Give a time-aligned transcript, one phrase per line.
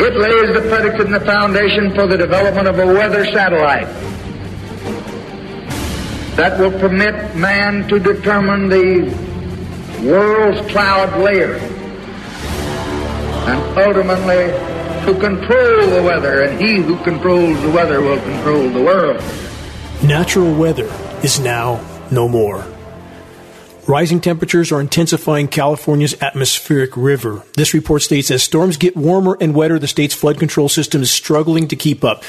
[0.00, 3.88] It lays the predicate and the foundation for the development of a weather satellite
[6.36, 9.12] that will permit man to determine the
[10.04, 11.56] world's cloud layer
[13.48, 14.52] and ultimately
[15.04, 19.20] to control the weather, and he who controls the weather will control the world.
[20.04, 20.88] Natural weather
[21.24, 21.80] is now
[22.12, 22.64] no more.
[23.88, 27.42] Rising temperatures are intensifying California's atmospheric river.
[27.54, 31.10] This report states as storms get warmer and wetter, the state's flood control system is
[31.10, 32.22] struggling to keep up.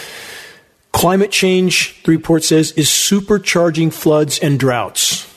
[0.94, 5.28] Climate change, the report says, is supercharging floods and droughts.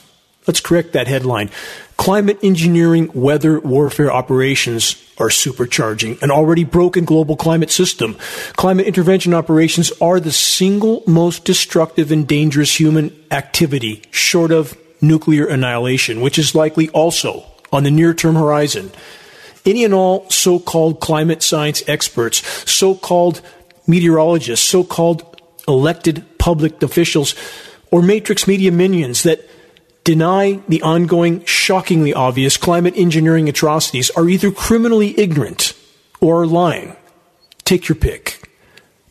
[0.47, 1.49] Let's correct that headline.
[1.97, 8.15] Climate engineering weather warfare operations are supercharging an already broken global climate system.
[8.53, 15.45] Climate intervention operations are the single most destructive and dangerous human activity, short of nuclear
[15.45, 18.91] annihilation, which is likely also on the near term horizon.
[19.65, 23.41] Any and all so called climate science experts, so called
[23.85, 27.35] meteorologists, so called elected public officials,
[27.91, 29.47] or matrix media minions that
[30.03, 35.73] deny the ongoing, shockingly obvious climate engineering atrocities are either criminally ignorant
[36.19, 36.95] or lying.
[37.63, 38.52] Take your pick.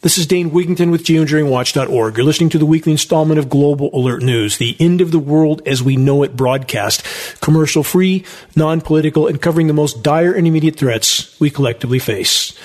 [0.03, 2.17] This is Dane Wigington with geoengineeringwatch.org.
[2.17, 5.62] You're listening to the weekly installment of Global Alert News, the end of the world
[5.64, 7.06] as we know it broadcast,
[7.41, 8.25] commercial free,
[8.56, 12.58] non political, and covering the most dire and immediate threats we collectively face.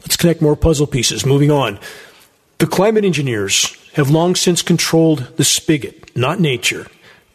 [0.00, 1.26] Let's connect more puzzle pieces.
[1.26, 1.78] Moving on.
[2.56, 6.86] The climate engineers have long since controlled the spigot, not nature.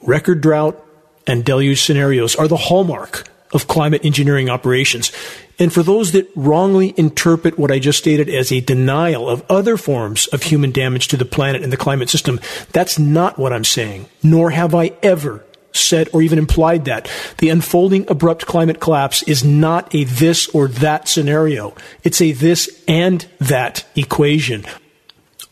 [0.01, 0.83] Record drought
[1.27, 5.11] and deluge scenarios are the hallmark of climate engineering operations.
[5.57, 9.77] And for those that wrongly interpret what I just stated as a denial of other
[9.77, 12.39] forms of human damage to the planet and the climate system,
[12.71, 17.09] that's not what I'm saying, nor have I ever said or even implied that.
[17.37, 21.75] The unfolding abrupt climate collapse is not a this or that scenario.
[22.03, 24.65] It's a this and that equation.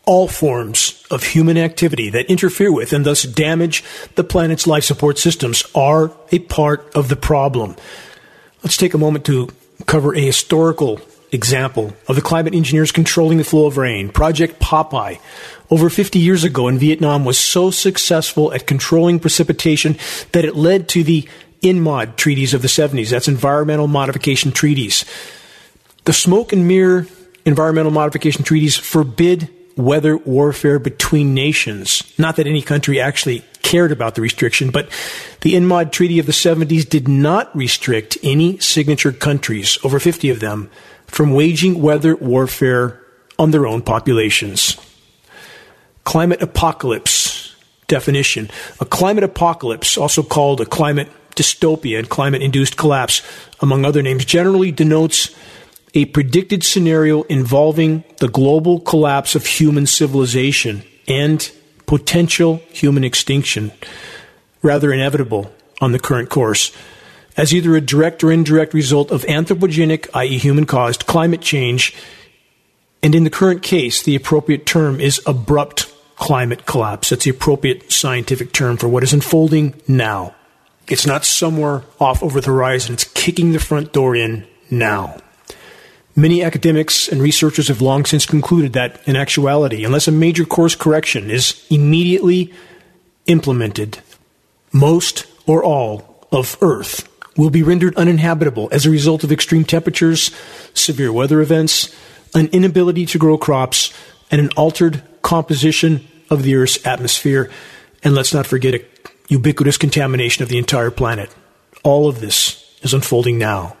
[0.06, 3.82] All forms of human activity that interfere with and thus damage
[4.16, 7.76] the planet's life support systems are a part of the problem.
[8.62, 9.48] Let's take a moment to
[9.86, 11.00] cover a historical
[11.32, 14.08] example of the climate engineers controlling the flow of rain.
[14.08, 15.18] Project Popeye,
[15.70, 19.98] over 50 years ago in Vietnam, was so successful at controlling precipitation
[20.32, 21.28] that it led to the
[21.62, 23.10] ENMOD treaties of the 70s.
[23.10, 25.04] That's environmental modification treaties.
[26.04, 27.06] The smoke and mirror
[27.44, 32.02] environmental modification treaties forbid weather warfare between nations.
[32.18, 34.88] Not that any country actually cared about the restriction, but
[35.40, 40.40] the ENMOD Treaty of the 70s did not restrict any signature countries, over 50 of
[40.40, 40.70] them,
[41.06, 43.00] from waging weather warfare
[43.38, 44.76] on their own populations.
[46.04, 47.54] Climate apocalypse
[47.88, 48.50] definition.
[48.80, 53.22] A climate apocalypse, also called a climate dystopia and climate induced collapse,
[53.60, 55.34] among other names, generally denotes
[55.94, 61.52] a predicted scenario involving the global collapse of human civilization and
[61.84, 63.70] potential human extinction,
[64.62, 65.52] rather inevitable
[65.82, 66.72] on the current course,
[67.36, 71.94] as either a direct or indirect result of anthropogenic, i.e., human caused, climate change.
[73.02, 77.10] And in the current case, the appropriate term is abrupt climate collapse.
[77.10, 80.34] That's the appropriate scientific term for what is unfolding now.
[80.88, 85.18] It's not somewhere off over the horizon, it's kicking the front door in now.
[86.16, 90.76] Many academics and researchers have long since concluded that, in actuality, unless a major course
[90.76, 92.52] correction is immediately
[93.26, 93.98] implemented,
[94.72, 100.30] most or all of Earth will be rendered uninhabitable as a result of extreme temperatures,
[100.72, 101.92] severe weather events,
[102.32, 103.92] an inability to grow crops,
[104.30, 107.50] and an altered composition of the Earth's atmosphere.
[108.04, 108.84] And let's not forget a
[109.28, 111.34] ubiquitous contamination of the entire planet.
[111.82, 113.76] All of this is unfolding now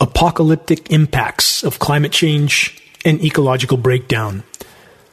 [0.00, 4.42] apocalyptic impacts of climate change and ecological breakdown.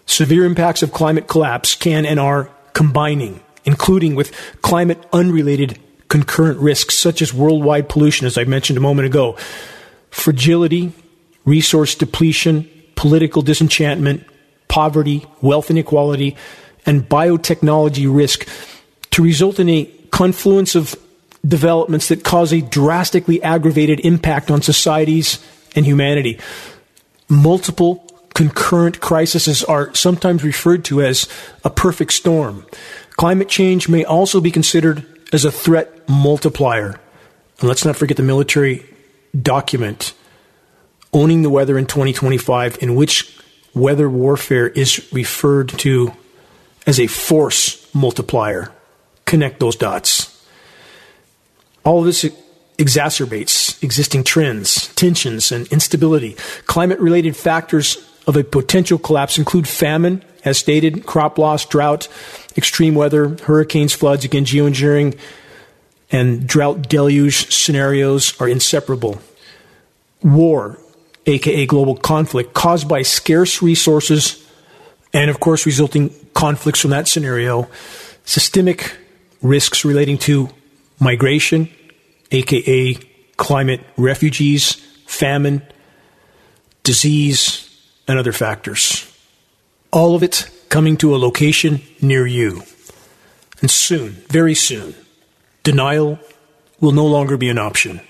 [0.05, 4.31] Severe impacts of climate collapse can and are combining, including with
[4.61, 9.37] climate unrelated concurrent risks such as worldwide pollution, as I mentioned a moment ago,
[10.11, 10.91] fragility,
[11.45, 14.25] resource depletion, political disenchantment,
[14.67, 16.35] poverty, wealth inequality,
[16.85, 18.47] and biotechnology risk
[19.11, 20.95] to result in a confluence of
[21.45, 25.43] developments that cause a drastically aggravated impact on societies
[25.75, 26.39] and humanity.
[27.27, 31.27] Multiple concurrent crises are sometimes referred to as
[31.63, 32.65] a perfect storm.
[33.11, 36.99] Climate change may also be considered as a threat multiplier.
[37.59, 38.85] And let's not forget the military
[39.39, 40.13] document,
[41.11, 43.37] Owning the Weather in 2025, in which
[43.73, 46.13] weather warfare is referred to
[46.87, 48.71] as a force multiplier.
[49.25, 50.32] Connect those dots.
[51.83, 52.25] All of this
[52.77, 56.35] exacerbates existing trends, tensions, and instability.
[56.65, 62.07] Climate related factors of a potential collapse include famine, as stated, crop loss, drought,
[62.57, 65.17] extreme weather, hurricanes, floods, again, geoengineering,
[66.11, 69.19] and drought deluge scenarios are inseparable.
[70.21, 70.77] War,
[71.25, 74.45] aka global conflict, caused by scarce resources
[75.13, 77.67] and, of course, resulting conflicts from that scenario.
[78.25, 78.97] Systemic
[79.41, 80.49] risks relating to
[80.99, 81.69] migration,
[82.31, 82.97] aka
[83.37, 84.73] climate refugees,
[85.05, 85.61] famine,
[86.83, 87.69] disease,
[88.07, 89.09] and other factors.
[89.91, 92.63] All of it coming to a location near you.
[93.61, 94.95] And soon, very soon,
[95.63, 96.19] denial
[96.79, 98.01] will no longer be an option.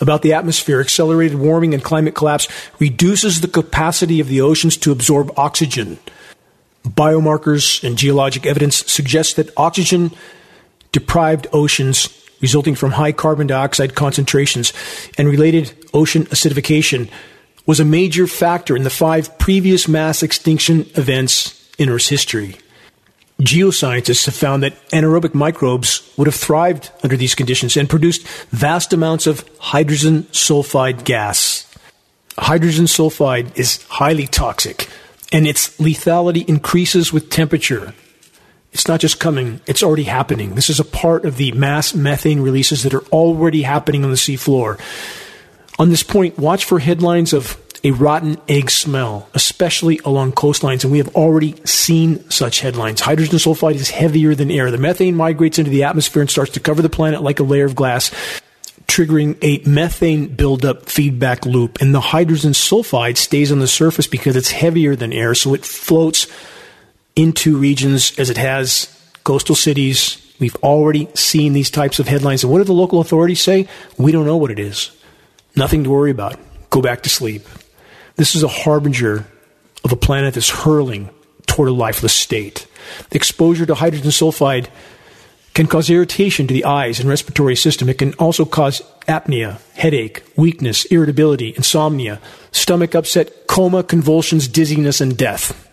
[0.00, 2.48] About the atmosphere, accelerated warming and climate collapse
[2.78, 5.98] reduces the capacity of the oceans to absorb oxygen.
[6.86, 10.12] Biomarkers and geologic evidence suggest that oxygen
[10.92, 12.08] deprived oceans
[12.40, 14.72] resulting from high carbon dioxide concentrations
[15.18, 17.10] and related ocean acidification
[17.66, 22.56] was a major factor in the five previous mass extinction events in Earth's history.
[23.40, 28.92] Geoscientists have found that anaerobic microbes would have thrived under these conditions and produced vast
[28.92, 31.66] amounts of hydrogen sulfide gas.
[32.38, 34.88] Hydrogen sulfide is highly toxic,
[35.32, 37.94] and its lethality increases with temperature.
[38.72, 40.54] It's not just coming, it's already happening.
[40.54, 44.16] This is a part of the mass methane releases that are already happening on the
[44.16, 44.78] seafloor.
[45.78, 50.92] On this point, watch for headlines of a rotten egg smell, especially along coastlines, and
[50.92, 53.00] we have already seen such headlines.
[53.00, 54.70] Hydrogen sulfide is heavier than air.
[54.70, 57.64] The methane migrates into the atmosphere and starts to cover the planet like a layer
[57.64, 58.10] of glass,
[58.86, 61.80] triggering a methane buildup feedback loop.
[61.80, 65.64] And the hydrogen sulfide stays on the surface because it's heavier than air, so it
[65.64, 66.26] floats
[67.20, 68.88] into regions as it has
[69.24, 70.16] coastal cities.
[70.40, 72.42] We've already seen these types of headlines.
[72.42, 73.68] And what do the local authorities say?
[73.98, 74.90] We don't know what it is.
[75.54, 76.38] Nothing to worry about.
[76.70, 77.46] Go back to sleep.
[78.16, 79.26] This is a harbinger
[79.84, 81.10] of a planet that's hurling
[81.46, 82.66] toward a lifeless state.
[83.10, 84.68] The exposure to hydrogen sulfide
[85.52, 87.90] can cause irritation to the eyes and respiratory system.
[87.90, 92.18] It can also cause apnea, headache, weakness, irritability, insomnia,
[92.52, 95.69] stomach upset, coma, convulsions, dizziness, and death.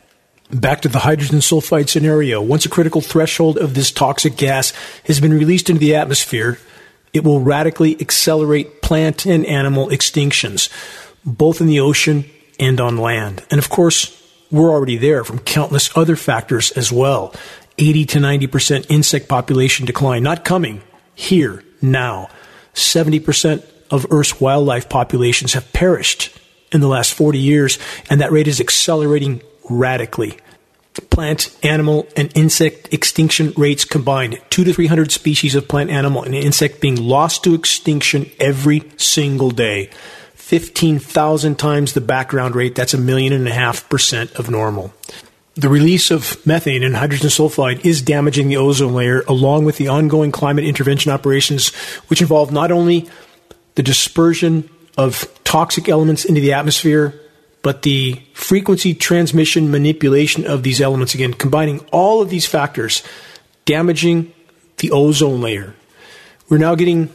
[0.51, 2.41] Back to the hydrogen sulfide scenario.
[2.41, 4.71] Once a critical threshold of this toxic gas
[5.05, 6.57] has been released into the atmosphere,
[7.11, 10.69] it will radically accelerate plant and animal extinctions,
[11.25, 12.23] both in the ocean
[12.59, 13.43] and on land.
[13.51, 14.13] And of course,
[14.49, 17.33] we're already there from countless other factors as well.
[17.77, 20.81] 80 to 90% insect population decline, not coming
[21.13, 22.29] here, now.
[22.73, 26.37] 70% of Earth's wildlife populations have perished
[26.71, 27.77] in the last 40 years,
[28.09, 30.37] and that rate is accelerating radically.
[31.11, 36.33] Plant, animal, and insect extinction rates combined, two to 300 species of plant, animal, and
[36.33, 39.91] insect being lost to extinction every single day.
[40.33, 44.93] 15,000 times the background rate, that's a million and a half percent of normal.
[45.55, 49.87] The release of methane and hydrogen sulfide is damaging the ozone layer, along with the
[49.87, 51.73] ongoing climate intervention operations,
[52.07, 53.09] which involve not only
[53.75, 57.19] the dispersion of toxic elements into the atmosphere,
[57.61, 63.03] but the frequency transmission manipulation of these elements, again, combining all of these factors,
[63.65, 64.31] damaging
[64.77, 65.75] the ozone layer.
[66.47, 67.13] We're now getting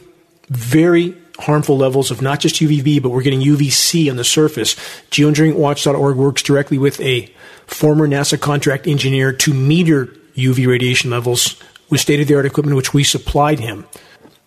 [0.49, 4.75] very harmful levels of not just UVB, but we're getting UVC on the surface.
[5.09, 7.33] GeoengineeringWatch.org works directly with a
[7.65, 11.59] former NASA contract engineer to meter UV radiation levels
[11.89, 13.87] with state of the art equipment which we supplied him.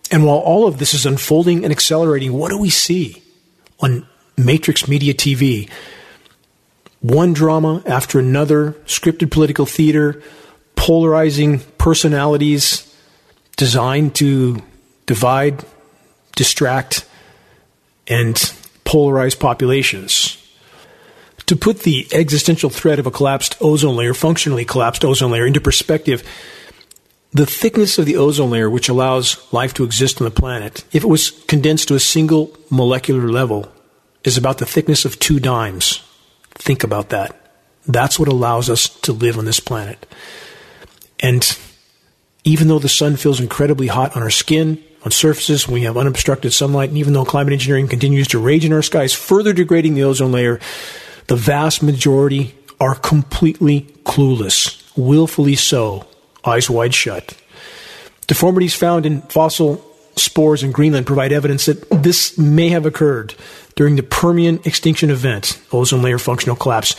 [0.09, 3.23] And while all of this is unfolding and accelerating, what do we see
[3.81, 5.69] on Matrix Media TV?
[7.01, 10.21] One drama after another, scripted political theater,
[10.75, 12.83] polarizing personalities
[13.55, 14.61] designed to
[15.05, 15.63] divide,
[16.35, 17.07] distract,
[18.07, 18.35] and
[18.85, 20.37] polarize populations.
[21.47, 25.61] To put the existential threat of a collapsed ozone layer, functionally collapsed ozone layer, into
[25.61, 26.23] perspective,
[27.31, 31.03] the thickness of the ozone layer, which allows life to exist on the planet, if
[31.03, 33.71] it was condensed to a single molecular level,
[34.23, 36.01] is about the thickness of two dimes.
[36.57, 37.35] Think about that.
[37.85, 40.05] That's what allows us to live on this planet.
[41.19, 41.57] And
[42.43, 46.53] even though the sun feels incredibly hot on our skin, on surfaces we have unobstructed
[46.53, 46.89] sunlight.
[46.89, 50.31] And even though climate engineering continues to rage in our skies, further degrading the ozone
[50.31, 50.59] layer,
[51.27, 56.05] the vast majority are completely clueless, willfully so,
[56.45, 57.37] eyes wide shut.
[58.27, 59.83] Deformities found in fossil
[60.15, 63.33] spores in Greenland provide evidence that this may have occurred
[63.77, 66.95] during the Permian extinction event, ozone layer functional collapse.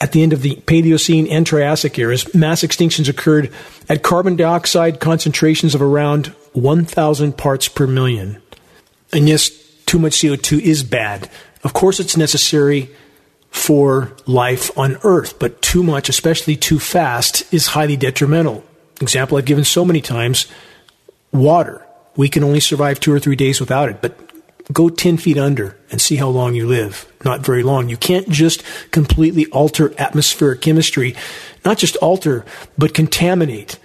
[0.00, 3.52] At the end of the Paleocene and Triassic eras, mass extinctions occurred
[3.88, 8.40] at carbon dioxide concentrations of around 1,000 parts per million.
[9.12, 9.50] And yes,
[9.84, 11.28] too much CO2 is bad.
[11.64, 12.88] Of course, it's necessary
[13.50, 18.64] for life on Earth, but too much, especially too fast, is highly detrimental.
[19.00, 20.46] Example I've given so many times
[21.32, 21.84] water.
[22.16, 24.29] We can only survive two or three days without it, but
[24.72, 27.10] go 10 feet under and see how long you live.
[27.24, 27.88] Not very long.
[27.88, 31.14] You can't just completely alter atmospheric chemistry,
[31.64, 32.44] not just alter,
[32.78, 33.78] but contaminate.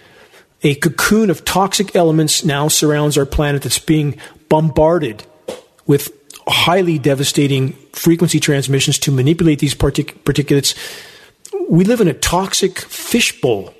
[0.64, 4.18] A cocoon of toxic elements now surrounds our planet that's being
[4.50, 5.26] bombarded
[5.86, 6.12] with
[6.48, 10.76] highly devastating frequency transmissions to manipulate these partic- particulates.
[11.70, 13.74] We live in a toxic fishbowl,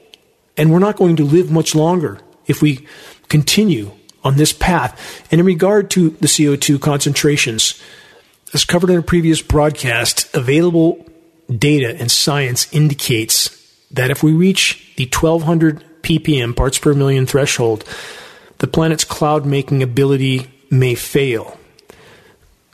[0.58, 2.88] and we're not going to live much longer if we
[3.30, 3.92] continue
[4.26, 5.24] on this path.
[5.32, 7.82] And in regard to the CO2 concentrations,
[8.54, 11.06] as covered in a previous broadcast, available
[11.48, 13.52] data and science indicates
[13.92, 17.86] that if we reach the 1200 ppm parts per million threshold,
[18.58, 21.58] the planet's cloud making ability may fail.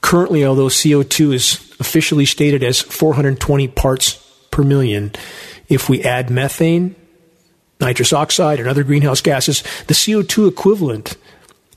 [0.02, 4.14] Currently, although CO2 is officially stated as 420 parts
[4.52, 5.12] per million,
[5.70, 6.96] if we add methane,
[7.80, 11.18] nitrous oxide, and other greenhouse gases, the CO2 equivalent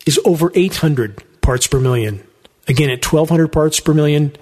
[0.06, 2.22] is over 800 parts per million.
[2.68, 4.34] Again, at 1200 parts per million,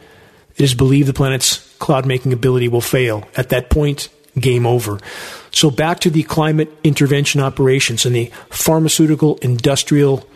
[0.57, 3.25] it is believed the planet's cloud making ability will fail.
[3.37, 4.99] At that point, game over.
[5.51, 10.27] So back to the climate intervention operations and the pharmaceutical industrial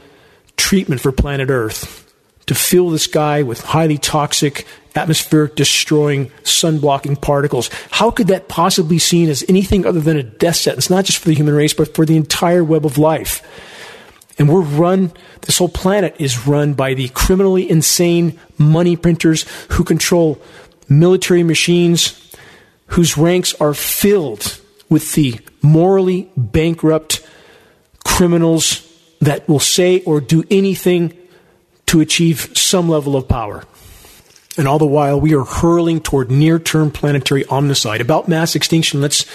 [0.57, 2.03] treatment for planet Earth
[2.47, 7.71] to fill the sky with highly toxic, atmospheric destroying, sun blocking particles.
[7.91, 11.19] How could that possibly be seen as anything other than a death sentence, not just
[11.19, 13.43] for the human race, but for the entire web of life?
[14.39, 15.13] And we're run,
[15.43, 20.41] this whole planet is run by the criminally insane money printers who control
[20.89, 22.35] military machines,
[22.89, 27.27] whose ranks are filled with the morally bankrupt
[28.05, 28.83] criminals
[29.21, 31.17] that will say or do anything
[31.87, 33.65] to achieve some level of power.
[34.59, 38.01] And all the while, we are hurling toward near term planetary omnicide.
[38.01, 39.27] About mass extinction, let's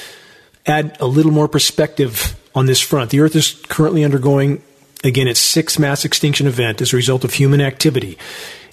[0.65, 3.12] add a little more perspective on this front.
[3.12, 4.63] The Earth is currently undergoing,
[5.03, 8.17] again, its sixth mass extinction event as a result of human activity.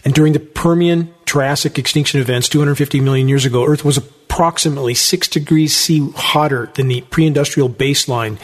[0.05, 5.29] And during the Permian Triassic extinction events 250 million years ago, Earth was approximately 6
[5.29, 8.39] degrees C hotter than the pre industrial baseline.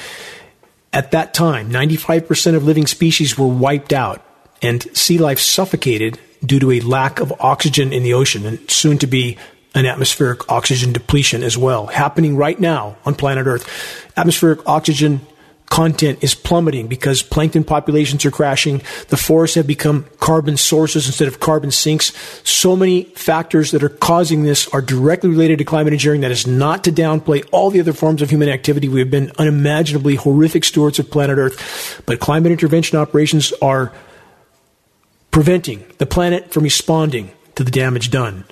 [0.93, 4.25] At that time, 95% of living species were wiped out
[4.63, 8.99] and sea life suffocated due to a lack of oxygen in the ocean and soon
[8.99, 9.39] to be
[9.75, 13.69] an atmospheric oxygen depletion as well, happening right now on planet Earth.
[14.17, 15.21] Atmospheric oxygen
[15.67, 18.83] content is plummeting because plankton populations are crashing.
[19.09, 22.13] The forests have become carbon sources instead of carbon sinks.
[22.49, 26.21] So many factors that are causing this are directly related to climate engineering.
[26.21, 28.89] That is not to downplay all the other forms of human activity.
[28.89, 33.93] We have been unimaginably horrific stewards of planet Earth, but climate intervention operations are
[35.31, 38.45] preventing the planet from responding to the damage done.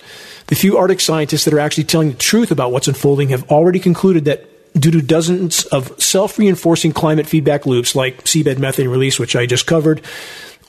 [0.49, 3.79] The few Arctic scientists that are actually telling the truth about what's unfolding have already
[3.79, 9.19] concluded that due to dozens of self reinforcing climate feedback loops like seabed methane release,
[9.19, 10.03] which I just covered,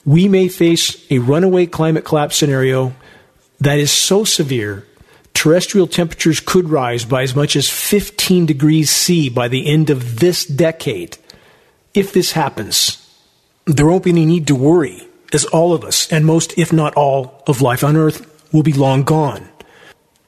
[0.06, 2.94] we may face a runaway climate collapse scenario
[3.60, 4.86] that is so severe
[5.34, 10.20] terrestrial temperatures could rise by as much as 15 degrees C by the end of
[10.20, 11.18] this decade.
[11.94, 12.98] If this happens,
[13.66, 16.94] there won't be any need to worry as all of us, and most, if not
[16.96, 19.50] all, of life on Earth will be long gone.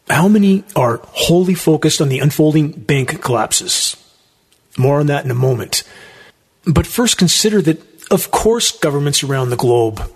[0.09, 3.97] How many are wholly focused on the unfolding bank collapses?
[4.77, 5.83] More on that in a moment.
[6.65, 7.81] But first, consider that,
[8.11, 10.11] of course, governments around the globe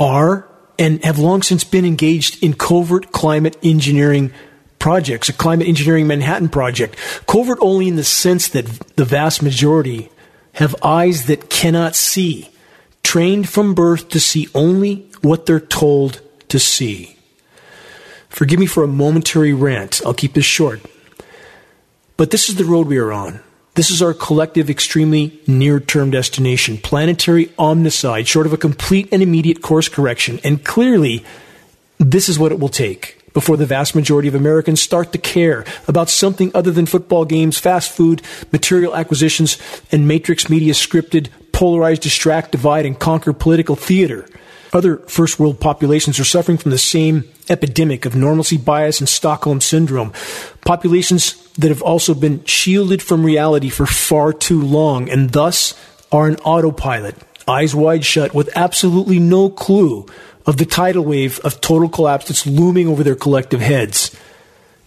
[0.00, 0.48] are
[0.78, 4.32] and have long since been engaged in covert climate engineering
[4.78, 6.96] projects, a climate engineering Manhattan project.
[7.26, 10.10] Covert only in the sense that the vast majority
[10.54, 12.50] have eyes that cannot see
[13.02, 17.16] trained from birth to see only what they're told to see.
[18.32, 20.00] Forgive me for a momentary rant.
[20.06, 20.80] I'll keep this short.
[22.16, 23.40] But this is the road we are on.
[23.74, 26.78] This is our collective, extremely near term destination.
[26.78, 30.40] Planetary omnicide, short of a complete and immediate course correction.
[30.42, 31.24] And clearly,
[31.98, 35.64] this is what it will take before the vast majority of Americans start to care
[35.86, 39.58] about something other than football games, fast food, material acquisitions,
[39.90, 44.26] and matrix media scripted polarize, distract, divide, and conquer political theater.
[44.72, 49.60] Other first world populations are suffering from the same epidemic of normalcy bias and Stockholm
[49.60, 50.12] syndrome.
[50.64, 55.74] Populations that have also been shielded from reality for far too long and thus
[56.10, 60.06] are an autopilot, eyes wide shut, with absolutely no clue
[60.46, 64.14] of the tidal wave of total collapse that's looming over their collective heads.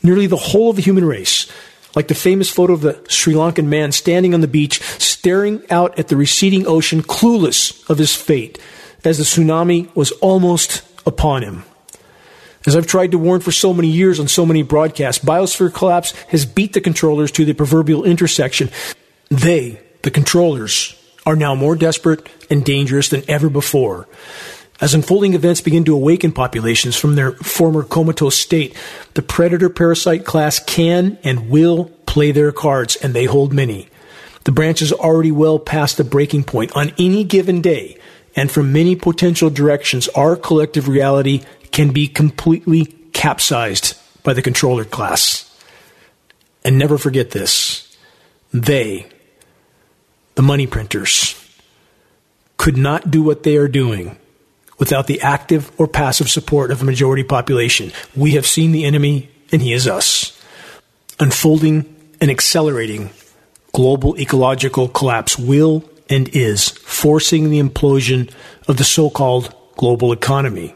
[0.01, 1.49] Nearly the whole of the human race,
[1.95, 5.97] like the famous photo of the Sri Lankan man standing on the beach, staring out
[5.97, 8.59] at the receding ocean, clueless of his fate
[9.05, 11.63] as the tsunami was almost upon him.
[12.65, 16.11] As I've tried to warn for so many years on so many broadcasts, biosphere collapse
[16.29, 18.71] has beat the controllers to the proverbial intersection.
[19.29, 24.07] They, the controllers, are now more desperate and dangerous than ever before.
[24.81, 28.75] As unfolding events begin to awaken populations from their former comatose state,
[29.13, 33.89] the predator parasite class can and will play their cards, and they hold many.
[34.43, 36.75] The branch is already well past the breaking point.
[36.75, 37.97] On any given day,
[38.35, 44.85] and from many potential directions, our collective reality can be completely capsized by the controller
[44.85, 45.41] class.
[46.63, 47.81] And never forget this
[48.51, 49.05] they,
[50.35, 51.35] the money printers,
[52.57, 54.17] could not do what they are doing
[54.77, 57.91] without the active or passive support of a majority population.
[58.15, 60.41] We have seen the enemy, and he is us.
[61.19, 63.09] Unfolding and accelerating
[63.73, 68.31] global ecological collapse will and is forcing the implosion
[68.67, 70.75] of the so called global economy,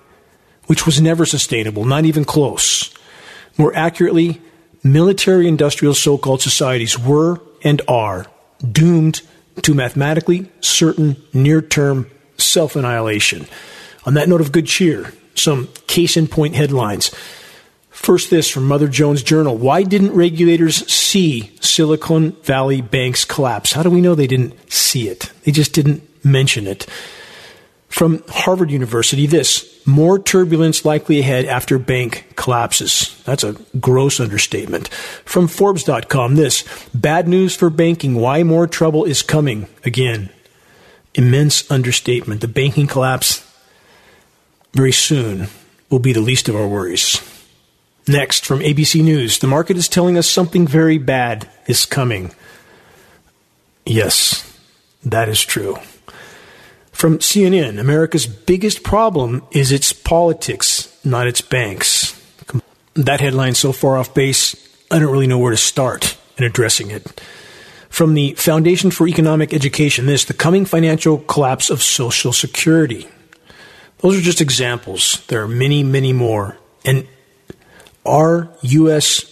[0.67, 2.93] which was never sustainable, not even close.
[3.57, 4.41] More accurately,
[4.83, 8.25] military industrial so called societies were and are
[8.71, 9.21] doomed
[9.61, 13.47] to mathematically certain near term self annihilation.
[14.05, 17.11] On that note of good cheer, some case in point headlines.
[17.99, 19.57] First, this from Mother Jones Journal.
[19.57, 23.73] Why didn't regulators see Silicon Valley Bank's collapse?
[23.73, 25.29] How do we know they didn't see it?
[25.43, 26.87] They just didn't mention it.
[27.89, 33.21] From Harvard University, this more turbulence likely ahead after bank collapses.
[33.25, 34.87] That's a gross understatement.
[35.25, 36.63] From Forbes.com, this
[36.95, 38.15] bad news for banking.
[38.15, 40.29] Why more trouble is coming again?
[41.15, 42.39] Immense understatement.
[42.39, 43.45] The banking collapse
[44.71, 45.49] very soon
[45.89, 47.21] will be the least of our worries.
[48.09, 52.31] Next, from ABC News, the market is telling us something very bad is coming.
[53.85, 54.51] Yes,
[55.05, 55.77] that is true.
[56.91, 62.19] From CNN, America's biggest problem is its politics, not its banks.
[62.95, 64.55] That headline so far off base,
[64.89, 67.21] I don't really know where to start in addressing it.
[67.89, 73.07] From the Foundation for Economic Education, this the coming financial collapse of Social Security.
[73.99, 75.23] Those are just examples.
[75.27, 76.57] There are many, many more.
[76.83, 77.05] And
[78.05, 79.25] our U.S.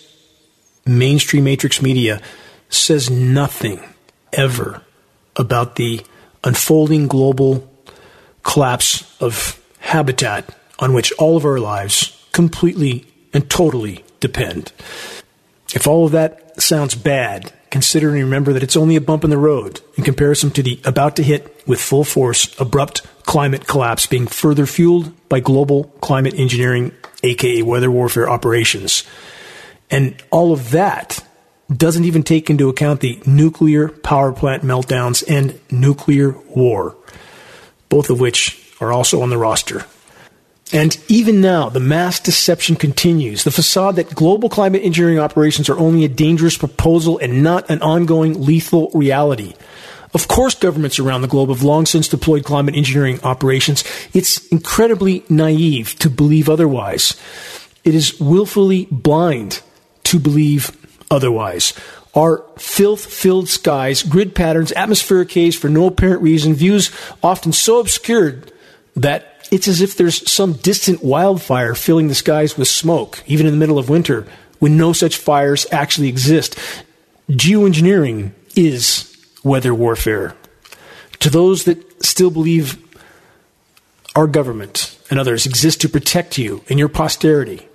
[0.86, 2.22] mainstream matrix media
[2.70, 3.82] says nothing
[4.34, 4.82] ever
[5.36, 6.02] about the
[6.44, 7.70] unfolding global
[8.44, 14.72] collapse of habitat on which all of our lives completely and totally depend.
[15.74, 19.30] If all of that sounds bad, consider and remember that it's only a bump in
[19.30, 24.06] the road in comparison to the about to hit with full force abrupt climate collapse
[24.06, 26.92] being further fueled by global climate engineering
[27.24, 29.04] aka weather warfare operations.
[29.90, 31.24] And all of that
[31.76, 36.96] doesn't even take into account the nuclear power plant meltdowns and nuclear war,
[37.90, 39.86] both of which are also on the roster.
[40.74, 43.46] And even now, the mass deception continues.
[43.46, 47.82] The facade that global climate engineering operations are only a dangerous proposal and not an
[47.82, 49.54] ongoing lethal reality.
[50.18, 53.84] Of course, governments around the globe have long since deployed climate engineering operations.
[54.16, 57.16] It's incredibly naive to believe otherwise.
[57.84, 59.62] It is willfully blind
[60.06, 60.76] to believe
[61.12, 61.72] otherwise.
[62.16, 66.90] Our filth filled skies, grid patterns, atmospheric haze for no apparent reason, views
[67.22, 68.52] often so obscured
[68.96, 73.54] that it's as if there's some distant wildfire filling the skies with smoke, even in
[73.54, 74.26] the middle of winter,
[74.58, 76.58] when no such fires actually exist.
[77.30, 79.07] Geoengineering is
[79.48, 80.36] weather warfare.
[81.20, 82.78] To those that still believe
[84.16, 87.68] our government and others exist to protect you and your posterity,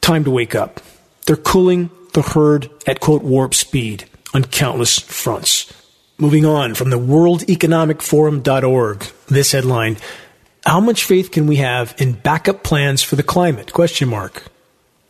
[0.00, 0.80] time to wake up.
[1.26, 5.72] They're cooling the herd at quote warp speed on countless fronts.
[6.18, 9.96] Moving on from the worldeconomicforum.org, this headline,
[10.64, 13.72] how much faith can we have in backup plans for the climate?
[13.72, 14.44] Question mark.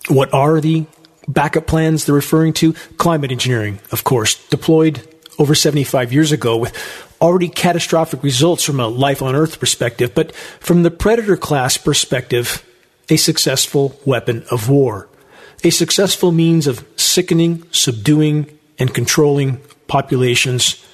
[0.08, 0.86] What are the
[1.28, 2.72] backup plans they're referring to?
[2.96, 5.06] Climate engineering, of course, deployed
[5.38, 6.76] over 75 years ago with
[7.20, 12.64] already catastrophic results from a life on Earth perspective, but from the predator class perspective,
[13.08, 15.08] a successful weapon of war,
[15.62, 20.84] a successful means of sickening, subduing, and controlling populations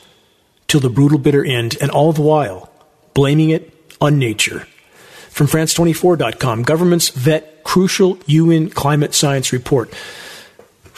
[0.68, 2.70] till the brutal bitter end, and all the while
[3.14, 4.66] blaming it on nature.
[5.28, 9.92] From France24.com, governments vet crucial UN climate science report.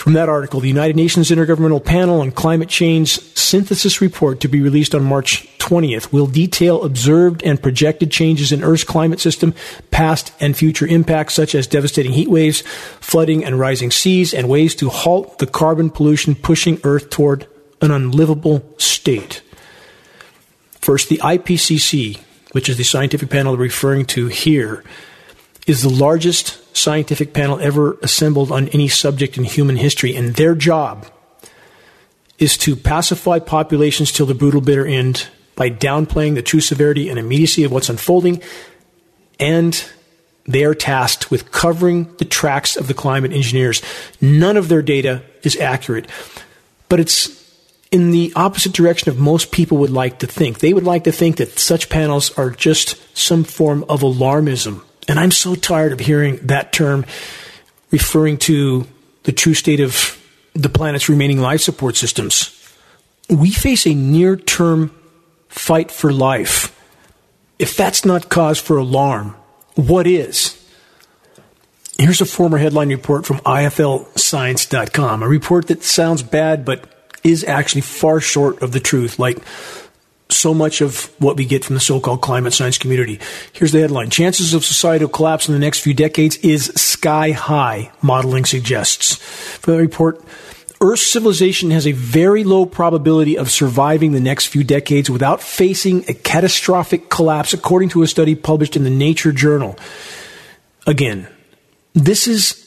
[0.03, 4.61] From that article, the United Nations Intergovernmental Panel on Climate Change synthesis report to be
[4.61, 9.55] released on March 20th will detail observed and projected changes in Earth's climate system,
[9.93, 12.63] past and future impacts such as devastating heat waves,
[12.99, 17.47] flooding and rising seas, and ways to halt the carbon pollution pushing Earth toward
[17.81, 19.41] an unlivable state.
[20.81, 22.19] First, the IPCC,
[22.51, 24.83] which is the scientific panel referring to here,
[25.69, 30.55] is the largest scientific panel ever assembled on any subject in human history, and their
[30.55, 31.07] job
[32.39, 37.19] is to pacify populations till the brutal bitter end by downplaying the true severity and
[37.19, 38.43] immediacy of what's unfolding,
[39.39, 39.85] and
[40.45, 43.81] they are tasked with covering the tracks of the climate engineers.
[44.21, 46.09] None of their data is accurate,
[46.89, 47.41] but it's
[47.93, 50.59] in the opposite direction of most people would like to think.
[50.59, 55.19] They would like to think that such panels are just some form of alarmism and
[55.19, 57.05] I'm so tired of hearing that term
[57.91, 58.87] referring to
[59.25, 60.19] the true state of
[60.55, 62.59] the planet's remaining life support systems.
[63.29, 64.95] We face a near term
[65.49, 66.79] fight for life.
[67.59, 69.37] If that's not cause for alarm,
[69.75, 70.59] what is?
[71.99, 76.89] Here's a former headline report from IFLScience.com, a report that sounds bad but
[77.23, 79.39] is actually far short of the truth, like
[80.33, 83.21] so much of what we get from the so-called climate science community.
[83.53, 84.11] Here's the headline.
[84.11, 89.17] Chances of societal collapse in the next few decades is sky high, modeling suggests.
[89.17, 90.25] For the report,
[90.81, 96.05] Earth's civilization has a very low probability of surviving the next few decades without facing
[96.09, 99.77] a catastrophic collapse, according to a study published in the Nature Journal.
[100.87, 101.29] Again,
[101.95, 102.59] this is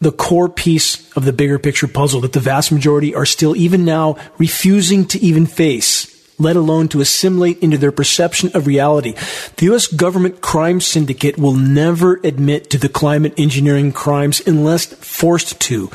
[0.00, 3.84] the core piece of the bigger picture puzzle that the vast majority are still, even
[3.84, 9.14] now, refusing to even face let alone to assimilate into their perception of reality.
[9.56, 9.86] The U.S.
[9.86, 15.90] government crime syndicate will never admit to the climate engineering crimes unless forced to.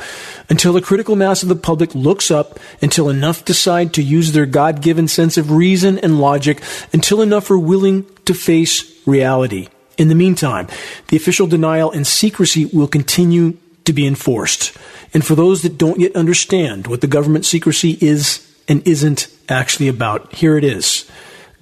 [0.48, 4.46] Until a critical mass of the public looks up, until enough decide to use their
[4.46, 9.68] God given sense of reason and logic, until enough are willing to face reality.
[9.96, 10.68] In the meantime,
[11.08, 14.76] the official denial and secrecy will continue to be enforced.
[15.12, 19.88] And for those that don't yet understand what the government secrecy is and isn't actually
[19.88, 20.34] about.
[20.34, 21.08] Here it is.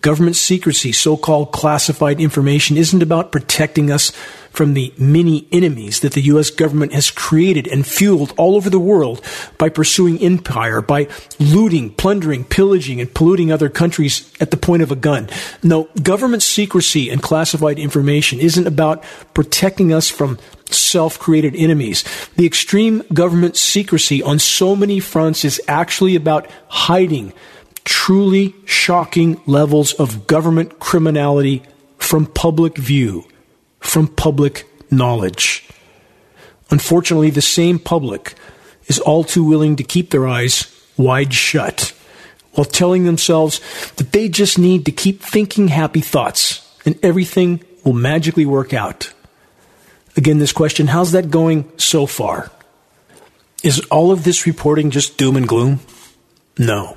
[0.02, 4.10] Government secrecy, so called classified information, isn't about protecting us
[4.50, 6.50] from the many enemies that the U.S.
[6.50, 9.24] government has created and fueled all over the world
[9.58, 11.06] by pursuing empire, by
[11.38, 15.28] looting, plundering, pillaging, and polluting other countries at the point of a gun.
[15.62, 22.04] No, government secrecy and classified information isn't about protecting us from self created enemies.
[22.34, 27.32] The extreme government secrecy on so many fronts is actually about hiding
[28.02, 31.62] truly shocking levels of government criminality
[31.98, 33.24] from public view,
[33.78, 35.68] from public knowledge.
[36.68, 38.34] Unfortunately, the same public
[38.86, 41.94] is all too willing to keep their eyes wide shut
[42.54, 43.60] while telling themselves
[43.92, 49.12] that they just need to keep thinking happy thoughts and everything will magically work out.
[50.16, 52.50] Again, this question how's that going so far?
[53.62, 55.78] Is all of this reporting just doom and gloom?
[56.58, 56.96] No.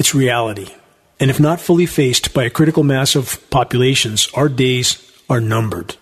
[0.00, 0.74] It's reality.
[1.20, 4.96] And if not fully faced by a critical mass of populations, our days
[5.28, 5.94] are numbered.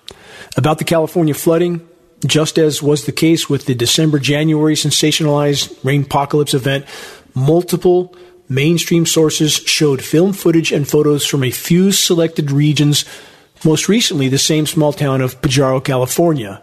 [0.57, 1.87] About the California flooding,
[2.25, 6.87] just as was the case with the December January sensationalized rain apocalypse event,
[7.35, 8.15] multiple
[8.49, 13.05] mainstream sources showed film footage and photos from a few selected regions,
[13.65, 16.63] most recently the same small town of Pajaro, California.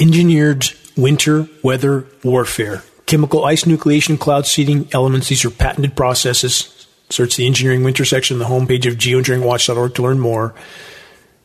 [0.00, 5.28] Engineered winter weather warfare chemical ice nucleation cloud seeding elements.
[5.28, 6.86] These are patented processes.
[7.10, 10.54] Search the engineering winter section on the homepage of geoengineeringwatch.org to learn more.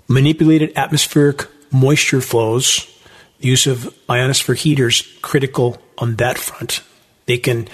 [0.07, 2.87] Manipulated atmospheric moisture flows.
[3.39, 6.83] The use of ionosphere heaters critical on that front.
[7.25, 7.67] They can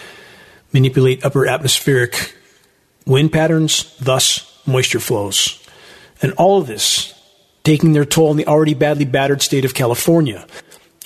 [0.71, 2.37] manipulate upper atmospheric
[3.05, 5.61] wind patterns, thus moisture flows.
[6.21, 7.13] And all of this
[7.65, 10.47] taking their toll on the already badly battered state of California.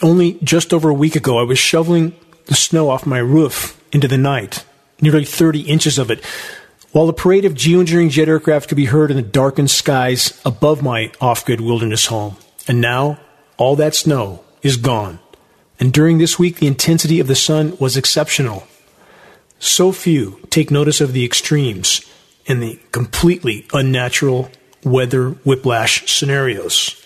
[0.03, 2.13] Only just over a week ago, I was shoveling
[2.45, 4.65] the snow off my roof into the night,
[5.01, 6.23] nearly 30 inches of it,
[6.91, 10.81] while the parade of geoengineering jet aircraft could be heard in the darkened skies above
[10.81, 12.37] my off grid wilderness home.
[12.67, 13.19] And now,
[13.57, 15.19] all that snow is gone.
[15.79, 18.65] And during this week, the intensity of the sun was exceptional.
[19.59, 22.01] So few take notice of the extremes
[22.47, 24.49] and the completely unnatural
[24.83, 27.04] weather whiplash scenarios.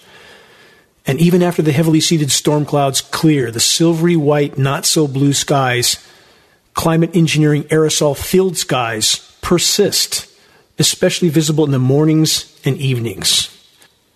[1.09, 5.33] And even after the heavily seeded storm clouds clear, the silvery white, not so blue
[5.33, 5.97] skies,
[6.75, 10.29] climate engineering aerosol filled skies persist,
[10.77, 13.49] especially visible in the mornings and evenings.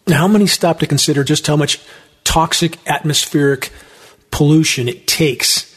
[0.06, 1.80] Now, how many stop to consider just how much
[2.26, 3.72] toxic atmospheric
[4.30, 5.73] pollution it takes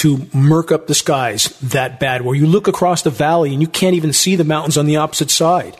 [0.00, 3.68] to murk up the skies that bad, where you look across the valley and you
[3.68, 5.76] can't even see the mountains on the opposite side.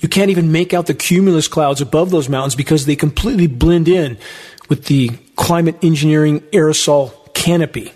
[0.00, 3.86] You can't even make out the cumulus clouds above those mountains because they completely blend
[3.86, 4.18] in
[4.68, 7.92] with the climate engineering aerosol canopy.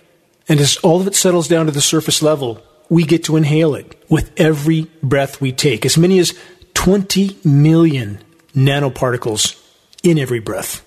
[0.49, 3.75] And as all of it settles down to the surface level, we get to inhale
[3.75, 5.85] it with every breath we take.
[5.85, 6.39] As many as
[6.75, 8.21] 20 million
[8.55, 9.61] nanoparticles
[10.05, 10.87] in every breath.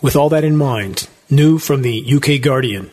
[0.00, 2.90] With all that in mind, new from the UK Guardian,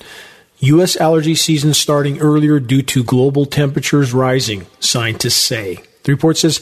[0.62, 0.98] U.S.
[0.98, 5.84] allergy season starting earlier due to global temperatures rising, scientists say.
[6.04, 6.60] The report says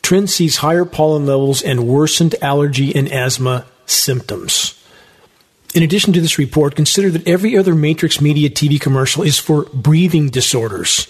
[0.00, 4.78] trend sees higher pollen levels and worsened allergy and asthma symptoms.
[5.74, 9.64] In addition to this report, consider that every other Matrix Media TV commercial is for
[9.72, 11.08] breathing disorders.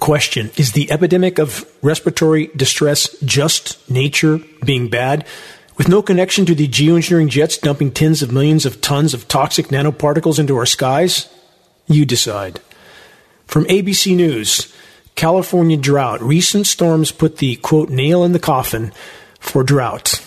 [0.00, 5.26] Question Is the epidemic of respiratory distress just nature being bad?
[5.76, 9.68] With no connection to the geoengineering jets dumping tens of millions of tons of toxic
[9.68, 11.28] nanoparticles into our skies?
[11.86, 12.60] You decide.
[13.46, 14.72] From ABC News
[15.14, 16.20] California drought.
[16.22, 18.92] Recent storms put the quote nail in the coffin
[19.38, 20.24] for drought.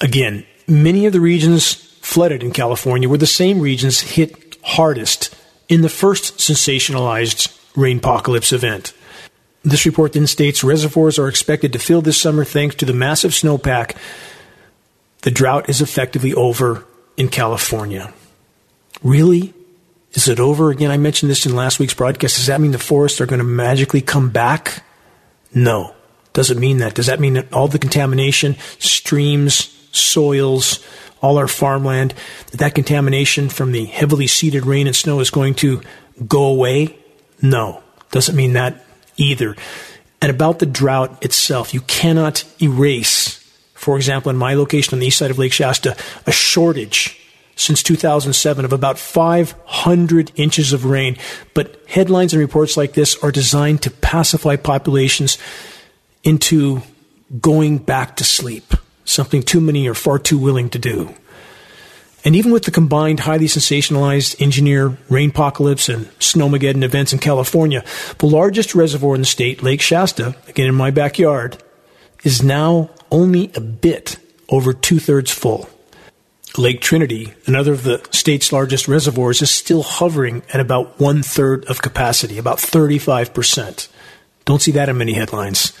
[0.00, 5.34] Again, many of the regions flooded in California were the same regions hit hardest
[5.68, 8.92] in the first sensationalized rainpocalypse event.
[9.62, 13.30] This report then states reservoirs are expected to fill this summer thanks to the massive
[13.30, 13.96] snowpack.
[15.24, 18.12] The drought is effectively over in California.
[19.02, 19.54] Really?
[20.12, 20.90] Is it over again?
[20.90, 22.36] I mentioned this in last week's broadcast.
[22.36, 24.84] Does that mean the forests are going to magically come back?
[25.54, 25.94] No.
[26.34, 26.94] Doesn't mean that.
[26.94, 30.84] Does that mean that all the contamination, streams, soils,
[31.22, 32.12] all our farmland,
[32.50, 35.80] that that contamination from the heavily seeded rain and snow is going to
[36.28, 36.98] go away?
[37.40, 37.82] No.
[38.10, 38.84] Doesn't mean that
[39.16, 39.56] either.
[40.20, 43.43] And about the drought itself, you cannot erase,
[43.84, 47.20] for example, in my location on the east side of Lake Shasta, a shortage
[47.56, 51.16] since 2007 of about 500 inches of rain.
[51.54, 55.38] But headlines and reports like this are designed to pacify populations
[56.24, 56.82] into
[57.40, 61.14] going back to sleep something too many are far too willing to do.
[62.24, 67.84] And even with the combined highly sensationalized engineer rainpocalypse and snowmageddon events in California,
[68.18, 71.62] the largest reservoir in the state, Lake Shasta, again in my backyard,
[72.22, 75.68] is now only a bit over two thirds full.
[76.58, 81.64] Lake Trinity, another of the state's largest reservoirs, is still hovering at about one third
[81.66, 83.88] of capacity, about 35%.
[84.44, 85.72] Don't see that in many headlines.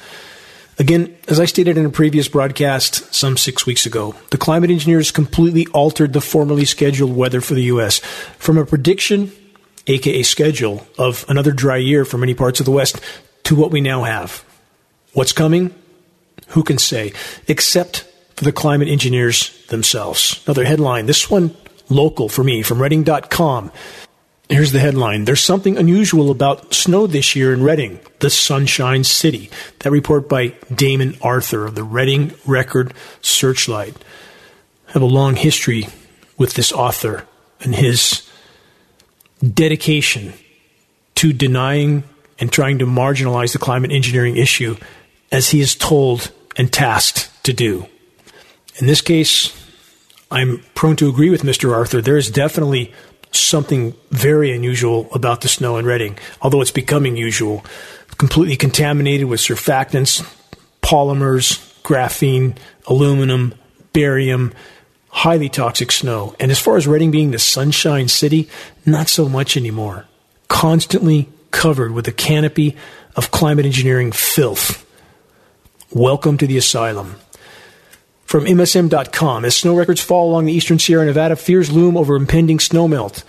[0.78, 5.10] Again, as I stated in a previous broadcast some six weeks ago, the climate engineers
[5.10, 7.98] completely altered the formerly scheduled weather for the U.S.
[8.38, 9.32] from a prediction,
[9.88, 13.00] aka schedule, of another dry year for many parts of the West
[13.44, 14.44] to what we now have.
[15.12, 15.74] What's coming?
[16.48, 17.12] Who can say?
[17.48, 18.04] Except
[18.36, 20.42] for the climate engineers themselves.
[20.46, 21.56] Another headline, this one
[21.88, 23.70] local for me from Redding.com.
[24.48, 25.24] Here's the headline.
[25.24, 29.50] There's something unusual about snow this year in Redding, the Sunshine City.
[29.80, 32.92] That report by Damon Arthur of the Redding Record
[33.22, 33.94] Searchlight.
[34.88, 35.88] I have a long history
[36.36, 37.26] with this author
[37.60, 38.28] and his
[39.42, 40.34] dedication
[41.16, 42.04] to denying
[42.38, 44.76] and trying to marginalize the climate engineering issue
[45.30, 47.86] as he is told and tasked to do.
[48.76, 49.52] In this case,
[50.30, 51.72] I'm prone to agree with Mr.
[51.72, 52.00] Arthur.
[52.00, 52.92] There is definitely
[53.30, 57.64] something very unusual about the snow in Redding, although it's becoming usual.
[58.16, 60.22] Completely contaminated with surfactants,
[60.82, 62.56] polymers, graphene,
[62.86, 63.54] aluminum,
[63.92, 64.52] barium,
[65.08, 66.34] highly toxic snow.
[66.40, 68.48] And as far as Redding being the sunshine city,
[68.84, 70.06] not so much anymore.
[70.48, 72.76] Constantly covered with a canopy
[73.16, 74.83] of climate engineering filth.
[75.94, 77.14] Welcome to the asylum.
[78.24, 82.58] From MSN.com, as snow records fall along the eastern Sierra Nevada, fears loom over impending
[82.58, 83.22] snowmelt.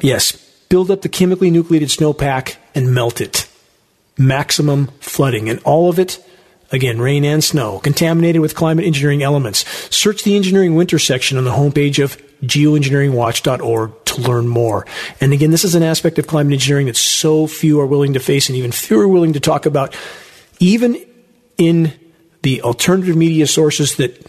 [0.00, 0.32] Yes,
[0.68, 3.48] build up the chemically nucleated snowpack and melt it.
[4.18, 6.18] Maximum flooding, and all of it,
[6.72, 9.64] again, rain and snow, contaminated with climate engineering elements.
[9.94, 14.84] Search the engineering winter section on the homepage of geoengineeringwatch.org to learn more.
[15.20, 18.20] And again, this is an aspect of climate engineering that so few are willing to
[18.20, 19.96] face and even fewer willing to talk about,
[20.58, 20.96] even
[21.62, 21.92] in
[22.42, 24.26] the alternative media sources that